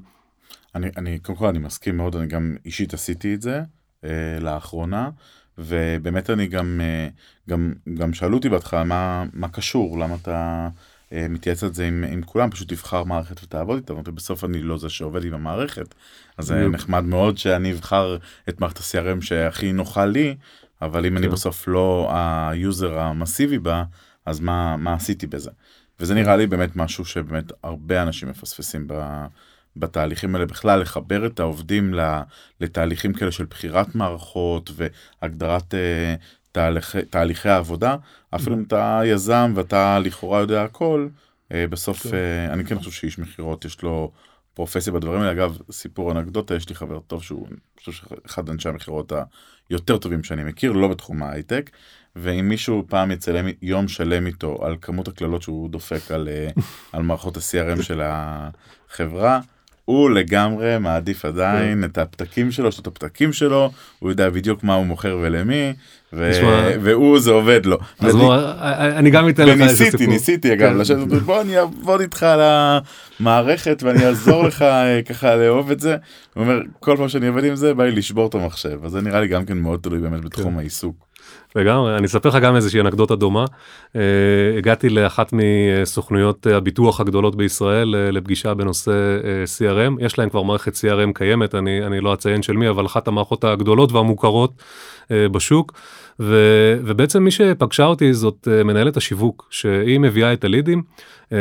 אני, 0.74 0.88
אני 0.96 1.18
קודם 1.18 1.38
כל 1.38 1.46
אני 1.46 1.58
מסכים 1.58 1.96
מאוד 1.96 2.16
אני 2.16 2.26
גם 2.26 2.56
אישית 2.64 2.94
עשיתי 2.94 3.34
את 3.34 3.42
זה 3.42 3.60
אה, 4.04 4.38
לאחרונה 4.40 5.10
ובאמת 5.58 6.30
אני 6.30 6.46
גם 6.46 6.80
אה, 6.84 7.08
גם 7.48 7.72
גם 7.94 8.12
שאלו 8.12 8.36
אותי 8.36 8.48
בהתחלה 8.48 8.84
מה 8.84 9.24
מה 9.32 9.48
קשור 9.48 9.98
למה 9.98 10.14
אתה. 10.22 10.68
אה, 11.12 11.26
מתייעץ 11.28 11.64
על 11.64 11.72
זה 11.72 11.86
עם, 11.86 12.04
עם 12.08 12.22
כולם, 12.22 12.50
פשוט 12.50 12.68
תבחר 12.68 13.04
מערכת 13.04 13.42
ותעבוד 13.44 13.76
איתה, 13.76 13.94
ובסוף 13.94 14.44
אני 14.44 14.62
לא 14.62 14.78
זה 14.78 14.88
שעובד 14.88 15.24
עם 15.24 15.34
המערכת. 15.34 15.94
אז 16.38 16.46
זה 16.46 16.68
נחמד 16.68 17.04
מאוד 17.04 17.38
שאני 17.38 17.72
אבחר 17.72 18.16
את 18.48 18.60
מערכת 18.60 18.76
ה-CRM 18.76 19.20
שהכי 19.20 19.72
נוחה 19.72 20.06
לי, 20.06 20.36
אבל 20.82 21.06
אם 21.06 21.16
אני 21.16 21.26
כן. 21.26 21.32
בסוף 21.32 21.68
לא 21.68 22.10
ה 22.12 22.29
user 22.29 22.98
המסיבי 22.98 23.58
בה, 23.58 23.84
אז 24.26 24.40
מה, 24.40 24.76
מה 24.76 24.94
עשיתי 24.94 25.26
בזה? 25.26 25.50
וזה 26.00 26.14
נראה 26.14 26.36
לי 26.36 26.46
באמת 26.46 26.76
משהו 26.76 27.04
שבאמת 27.04 27.52
הרבה 27.62 28.02
אנשים 28.02 28.28
מפספסים 28.28 28.84
ב... 28.88 29.24
בתהליכים 29.76 30.34
האלה 30.34 30.46
בכלל 30.46 30.80
לחבר 30.80 31.26
את 31.26 31.40
העובדים 31.40 31.94
לתהליכים 32.60 33.12
כאלה 33.12 33.32
של 33.32 33.44
בחירת 33.44 33.94
מערכות 33.94 34.70
והגדרת 34.74 35.74
אה, 35.74 36.14
תהליכי, 36.58 37.02
תהליכי 37.02 37.48
העבודה, 37.48 37.96
אפילו 38.30 38.56
אם 38.56 38.62
אתה 38.66 39.00
יזם 39.04 39.52
ואתה 39.54 39.98
לכאורה 39.98 40.40
יודע 40.40 40.62
הכל, 40.62 41.08
אה, 41.52 41.66
בסוף 41.66 42.02
כן. 42.02 42.14
אה, 42.14 42.52
אני 42.52 42.64
כן 42.64 42.78
חושב 42.78 42.90
שאיש 42.90 43.18
מכירות 43.18 43.64
יש 43.64 43.82
לו 43.82 44.12
פרופסיה 44.54 44.92
בדברים 44.92 45.20
האלה. 45.20 45.32
אגב, 45.32 45.58
סיפור 45.70 46.12
אנקדוטה, 46.12 46.54
יש 46.54 46.68
לי 46.68 46.74
חבר 46.74 47.00
טוב 47.00 47.22
שהוא, 47.22 47.46
אני 47.48 47.56
חושב 47.78 47.92
שאחד 47.92 48.48
אנשי 48.48 48.68
המכירות 48.68 49.12
היותר 49.70 49.98
טובים 49.98 50.24
שאני 50.24 50.44
מכיר, 50.44 50.72
לא 50.72 50.88
בתחום 50.88 51.22
ההייטק, 51.22 51.70
ואם 52.16 52.48
מישהו 52.48 52.84
פעם 52.88 53.10
יצלם 53.10 53.46
יום 53.62 53.88
שלם 53.88 54.26
איתו 54.26 54.58
על 54.66 54.76
כמות 54.80 55.08
הקללות 55.08 55.42
שהוא 55.42 55.70
דופק 55.70 56.10
על, 56.10 56.28
אה, 56.28 56.48
על 56.92 57.02
מערכות 57.02 57.36
ה-CRM 57.36 57.82
של 57.82 58.00
החברה, 58.04 59.40
הוא 59.88 60.10
לגמרי 60.10 60.78
מעדיף 60.78 61.24
עדיין 61.24 61.84
את 61.84 61.98
הפתקים 61.98 62.52
שלו, 62.52 62.68
יש 62.68 62.76
לו 62.76 62.82
את 62.82 62.86
הפתקים 62.86 63.32
שלו, 63.32 63.70
הוא 63.98 64.10
יודע 64.10 64.30
בדיוק 64.30 64.64
מה 64.64 64.74
הוא 64.74 64.86
מוכר 64.86 65.18
ולמי, 65.22 65.72
והוא 66.82 67.18
זה 67.18 67.30
עובד 67.30 67.66
לו. 67.66 67.78
אז 68.00 68.16
בוא, 68.16 68.36
אני 68.96 69.10
גם 69.10 69.28
אתן 69.28 69.46
לך 69.46 69.60
איזה 69.60 69.84
סיפור. 69.84 70.06
ניסיתי 70.06 70.52
אגב, 70.52 70.70
כן. 70.70 70.78
לשבת, 70.78 71.06
בוא 71.06 71.40
אני 71.40 71.58
אעבוד 71.58 72.00
איתך 72.00 72.22
על 72.22 72.40
המערכת 73.20 73.82
ואני 73.82 74.06
אעזור 74.06 74.44
לך 74.44 74.62
אה, 74.62 75.00
ככה 75.02 75.36
לאהוב 75.36 75.70
את 75.70 75.80
זה. 75.80 75.96
הוא 76.34 76.42
אומר, 76.44 76.60
כל 76.80 76.96
פעם 76.96 77.08
שאני 77.08 77.26
עובד 77.26 77.44
עם 77.44 77.56
זה, 77.56 77.74
בא 77.74 77.84
לי 77.84 77.92
לשבור 77.92 78.26
את 78.26 78.34
המחשב, 78.34 78.84
אז 78.84 78.92
זה 78.92 79.00
נראה 79.00 79.20
לי 79.20 79.28
גם 79.28 79.44
כן 79.44 79.58
מאוד 79.58 79.80
תלוי 79.82 79.98
באמת 79.98 80.24
בתחום 80.24 80.52
כן. 80.52 80.58
העיסוק. 80.58 81.07
לגמרי, 81.56 81.96
אני 81.96 82.06
אספר 82.06 82.28
לך 82.28 82.34
גם 82.34 82.56
איזושהי 82.56 82.80
אנקדוטה 82.80 83.16
דומה. 83.16 83.44
Uh, 83.44 83.98
הגעתי 84.58 84.88
לאחת 84.88 85.32
מסוכנויות 85.32 86.46
הביטוח 86.46 87.00
הגדולות 87.00 87.36
בישראל 87.36 87.94
uh, 87.94 88.12
לפגישה 88.12 88.54
בנושא 88.54 88.90
uh, 88.90 89.24
CRM, 89.58 90.04
יש 90.04 90.18
להם 90.18 90.28
כבר 90.28 90.42
מערכת 90.42 90.74
CRM 90.74 91.12
קיימת, 91.14 91.54
אני, 91.54 91.86
אני 91.86 92.00
לא 92.00 92.14
אציין 92.14 92.42
של 92.42 92.52
מי, 92.52 92.68
אבל 92.68 92.86
אחת 92.86 93.08
המערכות 93.08 93.44
הגדולות 93.44 93.92
והמוכרות 93.92 94.52
בשוק. 95.10 95.72
ו, 96.20 96.34
ובעצם 96.84 97.22
מי 97.22 97.30
שפגשה 97.30 97.84
אותי 97.84 98.14
זאת 98.14 98.48
uh, 98.48 98.64
מנהלת 98.64 98.96
השיווק, 98.96 99.48
שהיא 99.50 100.00
מביאה 100.00 100.32
את 100.32 100.44
הלידים, 100.44 100.82
uh, 100.82 101.32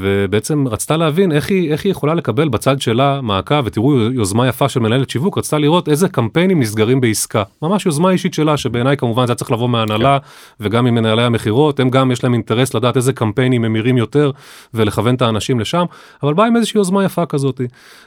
ובעצם 0.00 0.68
רצתה 0.68 0.96
להבין 0.96 1.32
איך 1.32 1.50
היא, 1.50 1.72
איך 1.72 1.84
היא 1.84 1.90
יכולה 1.90 2.14
לקבל 2.14 2.48
בצד 2.48 2.80
שלה 2.80 3.20
מעקב, 3.20 3.62
ותראו 3.64 3.98
יוזמה 3.98 4.48
יפה 4.48 4.68
של 4.68 4.80
מנהלת 4.80 5.10
שיווק, 5.10 5.38
רצתה 5.38 5.58
לראות 5.58 5.88
איזה 5.88 6.08
קמפיינים 6.08 6.60
נסגרים 6.60 7.00
בעסקה. 7.00 7.42
ממש 7.62 7.86
יוזמה 7.86 8.10
אישית 8.10 8.34
שלה, 8.34 8.56
שבעיניי 8.56 8.96
כמובן 8.96 9.26
זה 9.26 9.34
צריך 9.34 9.52
לבוא 9.52 9.68
מההנהלה, 9.68 10.18
כן. 10.18 10.64
וגם 10.64 10.84
ממנהלי 10.84 11.22
המכירות, 11.22 11.80
הם 11.80 11.90
גם 11.90 12.10
יש 12.10 12.24
להם 12.24 12.34
אינטרס 12.34 12.74
לדעת 12.74 12.96
איזה 12.96 13.12
קמפיינים 13.12 13.62
ממירים 13.62 13.98
יותר, 13.98 14.30
ולכוון 14.74 15.14
את 15.14 15.22
האנשים 15.22 15.60
לשם, 15.60 15.84
אבל 16.22 16.34
באה 16.34 16.46
עם 16.46 16.56
איזושהי 16.56 16.78
יוזמה 16.78 17.04
יפה 17.04 17.26
כזאת. 17.26 17.60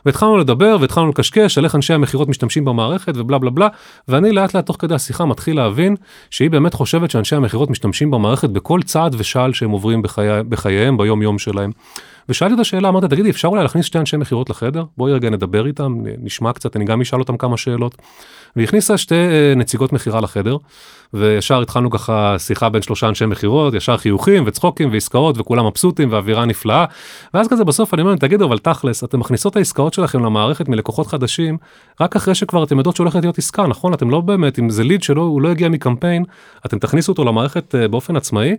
והתחלנו 0.06 0.38
לדבר, 0.38 0.78
והתחלנו 0.82 1.10
לקשקש 1.10 1.58
על 1.58 1.64
איך 1.64 1.76
אנשי 1.76 1.94
המכירות 1.94 2.30
משתמשים 2.30 2.66
במערכת, 2.66 3.18
ובלה 3.18 3.38
בלה 3.38 3.50
בלה, 3.50 3.68
ואני 4.08 4.32
לאט 4.32 4.54
לאט 4.54 4.66
תוך 4.66 4.76
כדי 4.80 4.96
השיחה 4.96 5.26
מתחיל 5.26 5.56
להבין 5.56 5.96
שהיא 6.30 6.50
באמת 6.50 6.74
חושבת 6.74 7.12
שאנשי 7.12 7.36
המכירות 7.36 7.70
משתמשים 7.70 8.12
במערכת 8.12 8.50
בכל 8.50 8.82
צעד 8.82 9.16
ושעל 9.18 9.54
שהם 9.54 9.70
עוברים 9.70 10.02
בחיי, 10.02 10.44
בחייהם 10.44 10.98
ביום 10.98 11.22
יום 11.22 11.40
שלהם. 11.40 11.72
ושאלתי 12.30 12.54
את 12.56 12.60
השאלה, 12.60 12.90
אמרתי, 12.90 13.08
תגידי, 13.08 13.30
אפשר 13.30 13.48
אולי 13.48 13.62
להכניס 13.62 13.86
שתי 13.86 14.00
אנשי 14.00 14.18
מכירות 14.18 14.50
לחדר? 14.50 14.84
בואי 14.98 15.14
רגע 15.14 15.30
נדבר 15.30 15.66
איתם, 15.66 16.04
נשמע 16.22 16.54
קצת, 16.54 16.76
אני 16.76 16.86
גם 16.86 17.02
אשאל 17.02 17.20
אותם 17.20 17.38
כמה 17.38 17.58
שאלות. 17.58 17.96
והכניסה 18.56 18.98
שתי 18.98 19.16
אה, 19.16 19.54
נציגות 19.56 19.94
מכירה 19.94 20.22
לחדר, 20.22 20.58
וישר 21.14 21.62
התחלנו 21.62 21.90
ככה 21.90 22.36
שיחה 22.40 22.70
בין 22.70 22.82
שלושה 22.82 23.08
אנשי 23.08 23.26
מכירות, 23.26 23.74
ישר 23.74 23.98
חיוכים 23.98 24.44
וצחוקים 24.46 24.92
ועסקאות 24.92 25.38
וכולם 25.38 25.68
מבסוטים 25.68 26.12
ואווירה 26.12 26.46
נפלאה. 26.46 26.86
ואז 27.34 27.48
כזה 27.48 27.64
בסוף 27.64 27.94
אני 27.94 28.02
אומר, 28.02 28.16
תגידו, 28.16 28.46
אבל 28.46 28.58
תכלס, 28.58 29.04
אתם 29.04 29.20
מכניסות 29.20 29.52
את 29.52 29.58
העסקאות 29.58 29.94
שלכם 29.94 30.26
למערכת 30.26 30.70
מלקוחות 30.70 31.08
חדשים, 31.08 31.58
רק 32.02 32.16
אחרי 32.16 32.36
שכבר 32.36 32.64
אתם 32.64 32.78
יודעות 32.78 32.96
שהולכת 32.96 33.22
להיות 33.22 33.38
עסקה, 33.38 33.68
נכון? 33.68 33.94
אתם 33.94 34.10
לא 34.10 34.22
באמת, 34.22 34.60
אם 34.60 34.70
זה 34.70 34.84
ליד 34.84 35.04
שלא, 35.04 35.22
הוא 35.22 35.42
לא 35.42 35.50
הגיע 35.50 35.70
מקמפיין, 35.70 36.24
אתם 36.66 36.80
תכניסו 36.80 37.12
אותו 37.12 37.24
למערכת 37.24 37.76
אה, 37.76 37.88
באופן 37.88 38.16
עצמאי, 38.16 38.56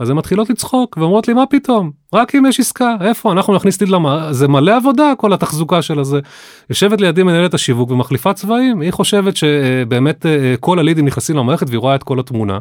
אז 0.00 0.10
הן 0.10 0.16
מתחילות 0.16 0.50
לצחוק 0.50 0.96
ואומרות 0.96 1.28
לי, 1.28 1.34
מה 1.34 1.46
פתאום? 1.46 1.90
רק 2.14 2.34
אם 2.34 2.46
יש 2.46 2.60
עסקה, 2.60 2.96
איפה? 3.00 3.32
אנחנו 3.32 3.54
נכניס 3.54 3.76
טיד 3.78 3.88
למערכת, 3.88 4.34
זה 4.34 4.48
מלא 4.48 4.76
עבודה 4.76 5.12
כל 5.18 5.32
התחזוקה 5.32 5.82
של 5.82 5.98
הזה. 5.98 6.20
יושבת 6.70 7.00
לידי 7.00 7.22
מנהלת 7.22 7.54
השיווק 7.54 7.90
ומחליפה 7.90 8.32
צבעים, 8.32 8.80
היא 8.80 8.90
חושבת 8.90 9.36
שבאמת 9.36 10.26
אה, 10.26 10.54
כל 10.60 10.78
הלידים 10.78 11.04
נכנסים 11.04 11.36
למערכת 11.36 11.66
והיא 11.68 11.78
רואה 11.78 11.94
את 11.94 12.02
כל 12.02 12.20
התמונה, 12.20 12.58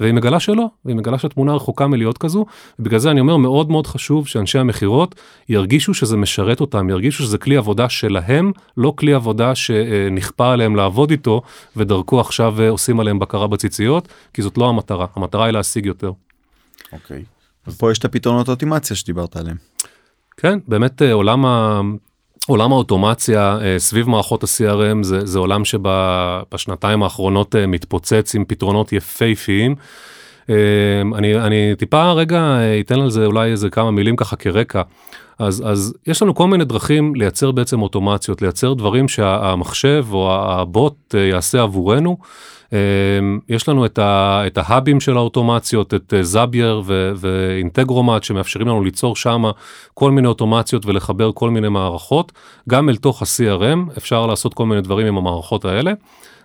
והיא 0.00 0.14
מגלה 0.14 0.40
שלא, 0.40 0.66
והיא 0.84 0.96
מגלה 0.96 1.18
שהתמונה 1.18 1.54
רחוקה 1.54 1.86
מלהיות 1.86 2.18
כזו, 2.18 2.46
ובגלל 2.78 2.98
זה 2.98 3.10
אני 3.10 3.20
אומר 3.20 3.36
מאוד 3.36 3.70
מאוד 3.70 3.86
חשוב 3.86 4.26
שאנשי 4.26 4.58
המכירות 4.58 5.14
ירגישו 5.48 5.94
שזה 5.94 6.16
משרת 6.16 6.60
אותם, 6.60 6.90
ירגישו 6.90 7.22
שזה 7.22 7.38
כלי 7.38 7.56
עבודה 7.56 7.88
שלהם, 7.88 8.52
לא 8.76 8.92
כלי 8.96 9.12
עבודה 9.12 9.54
שנכפה 9.54 10.52
עליהם 10.52 10.76
לעבוד 10.76 11.10
איתו, 11.10 11.42
ודרכו 11.76 12.20
עכשיו 12.20 12.60
אה, 12.60 12.70
עושים 12.70 13.00
עליהם 13.00 13.18
בקרה 13.18 13.46
בציציות, 13.46 14.08
כי 14.34 14.42
זאת 14.42 14.58
לא 14.58 14.68
המטרה, 14.68 15.06
המטרה 15.16 15.44
היא 15.44 15.52
להשיג 15.52 15.86
יותר. 15.86 16.12
אוקיי. 16.92 17.24
Okay. 17.66 17.70
פה 17.78 17.92
יש 17.92 17.98
את 17.98 18.04
הפתרונות 18.04 18.48
אוטומציה 18.48 18.96
שדיברת 18.96 19.36
עליהם. 19.36 19.56
כן, 20.36 20.58
באמת 20.68 21.02
אה, 21.02 21.12
עולם 21.12 21.46
ה... 21.46 21.80
עולם 22.46 22.72
האוטומציה 22.72 23.58
אה, 23.62 23.78
סביב 23.78 24.08
מערכות 24.08 24.44
ה-CRM 24.44 25.02
זה, 25.02 25.26
זה 25.26 25.38
עולם 25.38 25.64
שבשנתיים 25.64 27.02
האחרונות 27.02 27.56
אה, 27.56 27.66
מתפוצץ 27.66 28.34
עם 28.34 28.44
פתרונות 28.44 28.92
יפהפיים. 28.92 29.74
אני, 31.14 31.40
אני 31.40 31.74
טיפה 31.78 32.12
רגע 32.12 32.58
אתן 32.80 33.00
על 33.00 33.10
זה 33.10 33.26
אולי 33.26 33.50
איזה 33.50 33.70
כמה 33.70 33.90
מילים 33.90 34.16
ככה 34.16 34.36
כרקע. 34.36 34.82
אז, 35.38 35.62
אז 35.66 35.94
יש 36.06 36.22
לנו 36.22 36.34
כל 36.34 36.46
מיני 36.46 36.64
דרכים 36.64 37.14
לייצר 37.14 37.52
בעצם 37.52 37.82
אוטומציות, 37.82 38.42
לייצר 38.42 38.74
דברים 38.74 39.08
שהמחשב 39.08 40.06
או 40.12 40.32
הבוט 40.32 41.14
יעשה 41.14 41.62
עבורנו. 41.62 42.16
אמ, 42.72 43.38
יש 43.48 43.68
לנו 43.68 43.86
את, 43.86 43.98
ה, 43.98 44.42
את 44.46 44.58
ההאבים 44.58 45.00
של 45.00 45.16
האוטומציות, 45.16 45.94
את 45.94 46.14
אה, 46.16 46.22
זאבייר 46.22 46.82
ואינטגרומט 47.16 48.22
שמאפשרים 48.22 48.68
לנו 48.68 48.84
ליצור 48.84 49.16
שם 49.16 49.42
כל 49.94 50.10
מיני 50.10 50.28
אוטומציות 50.28 50.86
ולחבר 50.86 51.30
כל 51.34 51.50
מיני 51.50 51.68
מערכות. 51.68 52.32
גם 52.68 52.88
אל 52.88 52.96
תוך 52.96 53.22
ה-CRM 53.22 53.96
אפשר 53.98 54.26
לעשות 54.26 54.54
כל 54.54 54.66
מיני 54.66 54.80
דברים 54.80 55.06
עם 55.06 55.18
המערכות 55.18 55.64
האלה. 55.64 55.92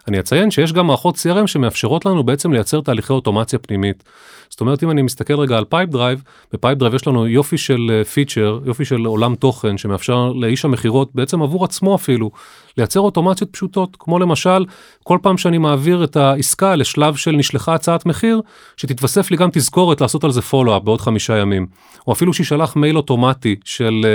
אני 0.08 0.20
אציין 0.20 0.52
שיש 0.52 0.74
גם 0.74 0.88
מערכות 0.88 1.16
CRM 1.16 1.48
שמאפשרות 1.48 2.06
לנו 2.06 2.24
בעצם 2.24 2.54
לייצר 2.54 2.82
תהליכי 2.82 3.14
אוטומציה 3.14 3.60
פנימית. 3.60 4.04
זאת 4.52 4.62
אומרת 4.62 4.84
אם 4.84 4.92
אני 4.92 5.02
מסתכל 5.02 5.40
רגע 5.40 5.58
על 5.58 5.66
Pipedrive, 5.66 6.24
ב 6.54 6.78
Pipedrive 6.78 6.94
יש 6.94 7.08
לנו 7.08 7.28
יופי 7.28 7.58
של 7.58 8.02
feature, 8.14 8.60
אה, 8.62 8.68
יופי 8.68 8.86
של 8.86 9.06
עולם 9.06 9.36
תוכן 9.36 9.78
שמאפשר 9.78 10.32
לאיש 10.36 10.66
המכירות 10.66 11.10
בעצם 11.16 11.42
עבור 11.42 11.66
עצמו 11.66 11.96
אפילו 11.96 12.32
לייצר 12.78 13.00
אוטומציות 13.00 13.50
פשוטות 13.50 13.98
כמו 14.00 14.20
למשל 14.20 14.66
כל 15.04 15.18
פעם 15.22 15.38
שאני 15.38 15.58
מעביר 15.58 16.04
את 16.04 16.16
העסקה 16.16 16.76
לשלב 16.76 17.16
של 17.16 17.32
נשלחה 17.32 17.74
הצעת 17.74 18.06
מחיר 18.06 18.42
שתתווסף 18.78 19.32
לי 19.32 19.38
גם 19.38 19.50
תזכורת 19.52 20.02
לעשות 20.02 20.24
על 20.24 20.32
זה 20.32 20.42
follow-up 20.42 20.84
בעוד 20.84 21.02
חמישה 21.02 21.38
ימים 21.38 21.68
או 22.08 22.14
אפילו 22.14 22.34
שישלח 22.34 22.76
מייל 22.76 22.98
אוטומטי 22.98 23.56
של 23.66 24.06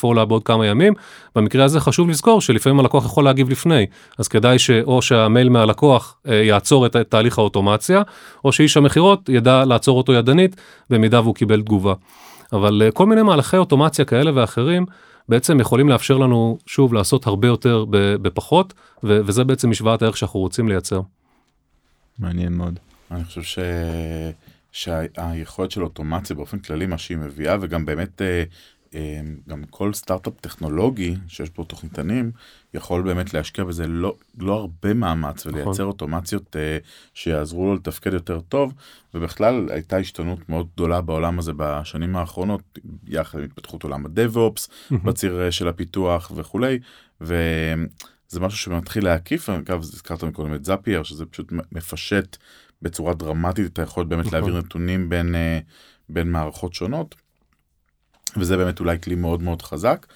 follow-up 0.00 0.26
uh, 0.26 0.28
בעוד 0.28 0.44
כמה 0.44 0.66
ימים. 0.66 0.92
במקרה 1.36 1.64
הזה 1.64 1.80
חשוב 1.80 2.10
לזכור 2.10 2.40
שלפעמים 2.40 2.80
הלקוח 2.80 3.04
יכול 3.04 3.24
להגיב 3.24 3.50
לפני 3.50 3.86
אז 4.18 4.28
כדאי 4.28 4.58
שאו 4.58 5.02
שהמייל 5.02 5.48
מהלקוח 5.48 6.16
uh, 6.26 6.30
יעצור 6.30 6.86
את 6.86 6.96
תהליך 6.96 7.38
האוטומציה 7.38 8.02
או 8.44 8.52
שאיש 8.52 8.76
המכירות 8.76 9.28
ידע 9.28 9.49
לעצור 9.50 9.98
אותו 9.98 10.12
ידנית 10.12 10.56
במידה 10.90 11.20
והוא 11.20 11.34
קיבל 11.34 11.62
תגובה. 11.62 11.94
אבל 12.52 12.82
uh, 12.88 12.92
כל 12.92 13.06
מיני 13.06 13.22
מהלכי 13.22 13.56
אוטומציה 13.56 14.04
כאלה 14.04 14.30
ואחרים 14.34 14.86
בעצם 15.28 15.60
יכולים 15.60 15.88
לאפשר 15.88 16.18
לנו 16.18 16.58
שוב 16.66 16.94
לעשות 16.94 17.26
הרבה 17.26 17.48
יותר 17.48 17.84
בפחות 18.22 18.74
ו- 19.04 19.20
וזה 19.26 19.44
בעצם 19.44 19.70
משוואת 19.70 20.02
הערך 20.02 20.16
שאנחנו 20.16 20.40
רוצים 20.40 20.68
לייצר. 20.68 21.00
מעניין 22.18 22.52
מאוד. 22.52 22.78
אני 23.10 23.24
חושב 23.24 23.42
ש... 23.42 23.58
שהיכולת 24.72 25.70
של 25.70 25.82
אוטומציה 25.82 26.36
באופן 26.36 26.58
כללי 26.58 26.86
מה 26.86 26.98
שהיא 26.98 27.18
מביאה 27.18 27.56
וגם 27.60 27.84
באמת 27.84 28.22
אה, 28.22 28.26
אה, 28.26 28.42
גם 29.48 29.64
כל 29.70 29.92
סטארט-אפ 29.92 30.32
טכנולוגי 30.40 31.14
שיש 31.28 31.50
בו 31.50 31.64
תוכניתנים 31.64 32.30
יכול 32.74 33.02
באמת 33.02 33.34
להשקיע 33.34 33.64
בזה 33.64 33.86
לא, 33.86 34.14
לא 34.38 34.54
הרבה 34.54 34.94
מאמץ 34.94 35.46
ולייצר 35.46 35.70
נכון. 35.70 35.86
אוטומציות 35.86 36.56
uh, 36.56 36.86
שיעזרו 37.14 37.66
לו 37.66 37.74
לתפקד 37.74 38.12
יותר 38.12 38.40
טוב 38.40 38.74
ובכלל 39.14 39.68
הייתה 39.70 39.96
השתנות 39.96 40.48
מאוד 40.48 40.68
גדולה 40.74 41.00
בעולם 41.00 41.38
הזה 41.38 41.52
בשנים 41.56 42.16
האחרונות 42.16 42.78
יחד 43.06 43.38
עם 43.38 43.44
התפתחות 43.44 43.82
עולם 43.82 44.06
הדב-אופס 44.06 44.68
בציר 45.04 45.48
uh, 45.48 45.50
של 45.50 45.68
הפיתוח 45.68 46.32
וכולי 46.34 46.78
וזה 47.20 48.40
משהו 48.40 48.58
שמתחיל 48.58 49.04
להקיף 49.04 49.50
אגב 49.50 49.80
הזכרת 49.80 50.24
מקודם 50.24 50.54
את 50.54 50.64
זאפייר 50.64 51.02
שזה 51.02 51.26
פשוט 51.26 51.52
מפשט 51.72 52.36
בצורה 52.82 53.14
דרמטית 53.14 53.66
את 53.66 53.78
היכולת 53.78 54.08
באמת 54.08 54.26
נכון. 54.26 54.38
להעביר 54.38 54.58
נתונים 54.58 55.08
בין, 55.08 55.34
uh, 55.34 55.64
בין 56.08 56.30
מערכות 56.30 56.74
שונות 56.74 57.14
וזה 58.36 58.56
באמת 58.56 58.80
אולי 58.80 59.00
כלי 59.00 59.14
מאוד 59.14 59.42
מאוד 59.42 59.62
חזק. 59.62 60.06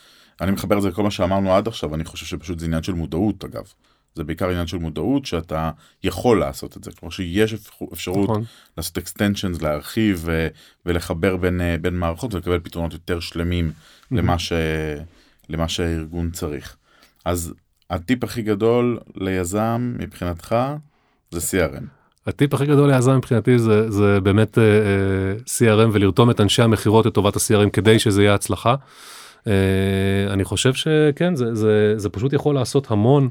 אני 0.40 0.50
מחבר 0.50 0.76
את 0.76 0.82
זה 0.82 0.88
לכל 0.88 1.02
מה 1.02 1.10
שאמרנו 1.10 1.54
עד 1.54 1.68
עכשיו, 1.68 1.94
אני 1.94 2.04
חושב 2.04 2.26
שפשוט 2.26 2.58
זה 2.58 2.66
עניין 2.66 2.82
של 2.82 2.92
מודעות 2.92 3.44
אגב. 3.44 3.72
זה 4.14 4.24
בעיקר 4.24 4.50
עניין 4.50 4.66
של 4.66 4.78
מודעות 4.78 5.26
שאתה 5.26 5.70
יכול 6.04 6.40
לעשות 6.40 6.76
את 6.76 6.84
זה, 6.84 6.90
כלומר 6.92 7.10
שיש 7.10 7.54
אפשרות 7.92 8.30
נכון. 8.30 8.44
לעשות 8.76 8.98
extensions, 8.98 9.62
להרחיב 9.62 10.22
ו- 10.24 10.48
ולחבר 10.86 11.36
בין, 11.36 11.60
אה, 11.60 11.76
בין 11.80 11.94
מערכות 11.98 12.34
ולקבל 12.34 12.60
פתרונות 12.60 12.92
יותר 12.92 13.20
שלמים 13.20 13.72
mm-hmm. 13.72 14.16
למה, 14.16 14.38
ש- 14.38 14.52
למה 15.48 15.68
שהארגון 15.68 16.30
צריך. 16.30 16.76
אז 17.24 17.54
הטיפ 17.90 18.24
הכי 18.24 18.42
גדול 18.42 18.98
ליזם 19.14 19.96
מבחינתך 19.98 20.56
זה 21.30 21.40
CRM. 21.40 22.03
הטיפ 22.26 22.54
הכי 22.54 22.66
גדול 22.66 22.90
ליזם 22.90 23.16
מבחינתי 23.16 23.58
זה, 23.58 23.90
זה 23.90 24.20
באמת 24.20 24.58
uh, 24.58 24.60
uh, 24.60 25.48
CRM 25.48 25.88
ולרתום 25.92 26.30
את 26.30 26.40
אנשי 26.40 26.62
המכירות 26.62 27.06
לטובת 27.06 27.36
ה-CRM 27.36 27.70
כדי 27.70 27.98
שזה 27.98 28.22
יהיה 28.22 28.34
הצלחה. 28.34 28.74
אה, 29.46 29.52
אני 30.30 30.44
חושב 30.44 30.74
שכן 30.74 31.34
זה 31.34 31.54
זה 31.54 31.94
זה 31.96 32.08
פשוט 32.08 32.32
יכול 32.32 32.54
לעשות 32.54 32.90
המון. 32.90 33.28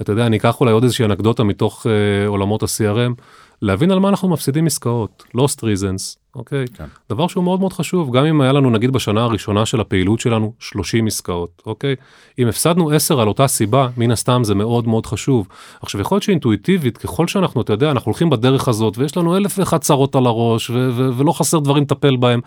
אתה 0.00 0.12
יודע 0.12 0.26
אני 0.26 0.36
אקח 0.36 0.60
אולי 0.60 0.72
עוד 0.72 0.82
איזושהי 0.82 1.04
אנקדוטה 1.04 1.44
מתוך 1.44 1.86
uh, 1.86 2.28
עולמות 2.28 2.62
ה-CRM 2.62 3.22
להבין 3.62 3.90
על 3.90 3.98
מה 3.98 4.08
אנחנו 4.08 4.28
מפסידים 4.28 4.66
עסקאות 4.66 5.24
lost 5.36 5.60
reasons 5.60 6.25
אוקיי? 6.36 6.64
כן. 6.74 6.84
דבר 7.10 7.28
שהוא 7.28 7.44
מאוד 7.44 7.60
מאוד 7.60 7.72
חשוב, 7.72 8.16
גם 8.16 8.24
אם 8.24 8.40
היה 8.40 8.52
לנו 8.52 8.70
נגיד 8.70 8.90
בשנה 8.90 9.24
הראשונה 9.24 9.66
של 9.66 9.80
הפעילות 9.80 10.20
שלנו 10.20 10.52
30 10.58 11.06
עסקאות, 11.06 11.62
אוקיי? 11.66 11.94
אם 12.38 12.48
הפסדנו 12.48 12.90
10 12.90 13.20
על 13.20 13.28
אותה 13.28 13.46
סיבה, 13.46 13.88
מן 13.96 14.10
הסתם 14.10 14.44
זה 14.44 14.54
מאוד 14.54 14.88
מאוד 14.88 15.06
חשוב. 15.06 15.48
עכשיו 15.82 16.00
יכול 16.00 16.16
להיות 16.16 16.22
שאינטואיטיבית, 16.22 16.98
ככל 16.98 17.28
שאנחנו, 17.28 17.60
אתה 17.60 17.72
יודע, 17.72 17.90
אנחנו 17.90 18.10
הולכים 18.10 18.30
בדרך 18.30 18.68
הזאת 18.68 18.98
ויש 18.98 19.16
לנו 19.16 19.36
אלף 19.36 19.58
ואחת 19.58 19.80
צרות 19.80 20.16
על 20.16 20.26
הראש 20.26 20.70
ו- 20.70 20.90
ו- 20.94 21.10
ולא 21.16 21.32
חסר 21.32 21.58
דברים 21.58 21.82
לטפל 21.82 22.16
בהם. 22.16 22.40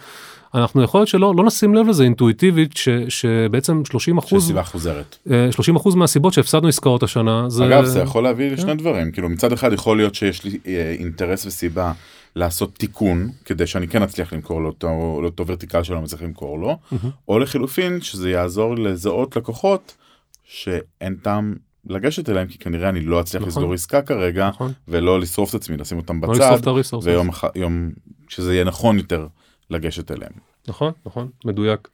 אנחנו 0.54 0.84
יכול 0.84 0.99
להיות 0.99 1.08
שלא 1.08 1.34
לא 1.38 1.43
נשים 1.43 1.75
לב 1.75 1.88
לזה 1.88 2.04
אינטואיטיבית 2.04 2.78
ש, 2.78 2.89
שבעצם 3.10 3.86
30 3.86 4.17
אחוז, 4.17 4.43
שסיבה 4.43 4.63
חוזרת. 4.63 5.17
אה, 5.32 5.52
30 5.52 5.75
אחוז 5.75 5.95
מהסיבות 5.95 6.34
שהפסדנו 6.34 6.67
עסקאות 6.67 7.04
השנה 7.04 7.49
זה 7.49 7.65
אגב 7.65 7.86
זה 7.86 7.99
יכול 7.99 8.23
להביא 8.23 8.49
כן. 8.49 8.54
לשני 8.54 8.75
דברים 8.75 9.12
כאילו 9.12 9.30
מצד 9.30 9.54
אחד 9.54 9.73
יכול 9.73 9.97
להיות 9.97 10.15
שיש 10.15 10.43
לי 10.43 10.58
אה, 10.67 10.95
אינטרס 10.99 11.45
וסיבה 11.45 11.91
לעשות 12.35 12.75
תיקון 12.75 13.31
כדי 13.45 13.67
שאני 13.67 13.87
כן 13.87 14.03
אצליח 14.03 14.33
למכור 14.33 14.61
לאותו, 14.61 15.19
לאותו 15.21 15.47
ורטיקל 15.47 15.83
שלא 15.83 16.01
מצליח 16.01 16.21
למכור 16.21 16.59
לו 16.59 16.77
מהמם. 16.91 17.09
או 17.27 17.39
לחילופין 17.39 18.01
שזה 18.01 18.29
יעזור 18.29 18.75
לזהות 18.75 19.35
לקוחות 19.35 19.95
שאין 20.43 21.15
טעם 21.15 21.55
לגשת 21.85 22.29
אליהם 22.29 22.47
כי 22.47 22.57
כנראה 22.57 22.89
אני 22.89 22.99
לא 23.01 23.21
אצליח 23.21 23.41
נכון. 23.41 23.49
לסגור 23.49 23.73
עסקה 23.73 24.01
כרגע 24.01 24.49
נכון? 24.49 24.71
ולא 24.87 25.19
לשרוף 25.19 25.49
את 25.49 25.55
עצמי 25.55 25.77
לשים 25.77 25.97
אותם 25.97 26.21
לא 26.21 26.27
בצד 26.33 26.67
הריסורס. 26.67 27.05
ויום 27.05 27.29
אח- 27.29 27.43
יום 27.55 27.89
שזה 28.27 28.53
יהיה 28.53 28.63
נכון 28.63 28.97
יותר 28.97 29.27
לגשת 29.69 30.11
אליהם. 30.11 30.31
נכון 30.67 30.93
נכון 31.05 31.29
מדויק. 31.45 31.87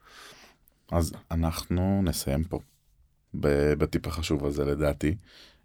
אז 0.92 1.14
אנחנו 1.32 2.02
נסיים 2.04 2.44
פה 2.44 2.60
בטיפ 3.34 4.08
החשוב 4.08 4.46
הזה 4.46 4.66
לדעתי 4.66 5.16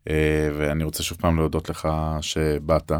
אה, 0.08 0.48
ואני 0.58 0.84
רוצה 0.84 1.02
שוב 1.02 1.18
פעם 1.18 1.36
להודות 1.36 1.70
לך 1.70 1.88
שבאת. 2.20 2.92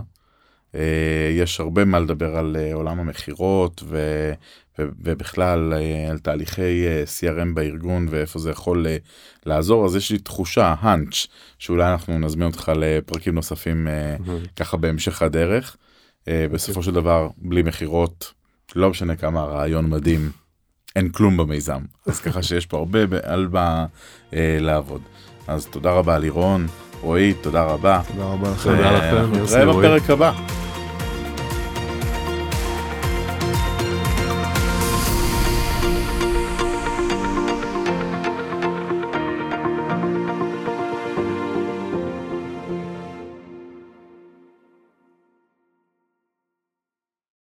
אה, 0.75 1.31
יש 1.33 1.61
הרבה 1.61 1.85
מה 1.85 1.99
לדבר 1.99 2.37
על 2.37 2.57
אה, 2.61 2.75
עולם 2.75 3.01
המכירות 3.01 3.83
ו- 3.87 4.33
ובכלל 4.79 5.75
אה, 5.75 6.11
על 6.11 6.19
תהליכי 6.19 6.85
CRM 7.05 7.55
בארגון 7.55 8.07
ואיפה 8.11 8.39
זה 8.39 8.51
יכול 8.51 8.87
לעזור 9.47 9.87
אז 9.87 9.97
יש 9.97 10.11
לי 10.11 10.19
תחושה 10.19 10.75
האנץ' 10.81 11.27
שאולי 11.59 11.93
אנחנו 11.93 12.19
נזמין 12.19 12.47
אותך 12.47 12.73
לפרקים 12.77 13.35
נוספים 13.35 13.89
ככה 14.57 14.77
בהמשך 14.77 15.23
הדרך. 15.23 15.77
בסופו 16.27 16.83
של 16.83 16.93
דבר 16.93 17.29
בלי 17.37 17.63
מכירות 17.63 18.33
לא 18.77 18.91
משנה 18.91 19.17
כמה 19.17 19.41
הרעיון 19.41 19.91
מדהים 19.91 20.31
אין 20.97 21.09
כלום 21.09 21.37
במיזם 21.37 21.81
אז 22.07 22.21
ככה 22.21 22.43
שיש 22.43 22.67
פה 22.67 22.79
הרבה 22.79 22.99
על 23.23 23.49
מה 23.49 23.87
לעבוד. 24.61 25.03
אז 25.47 25.67
תודה 25.67 25.91
רבה 25.93 26.19
לירון 26.19 26.67
רועי 27.03 27.33
תודה 27.33 27.63
רבה. 27.65 28.01
תודה 28.13 28.25
רבה 28.25 28.49
לכם. 28.51 28.71
תודה 28.77 28.91
לכם, 28.93 29.43
נתראה 29.43 29.65
רועי. 29.65 29.89
בפרק 29.89 30.11
הבא. 30.11 30.33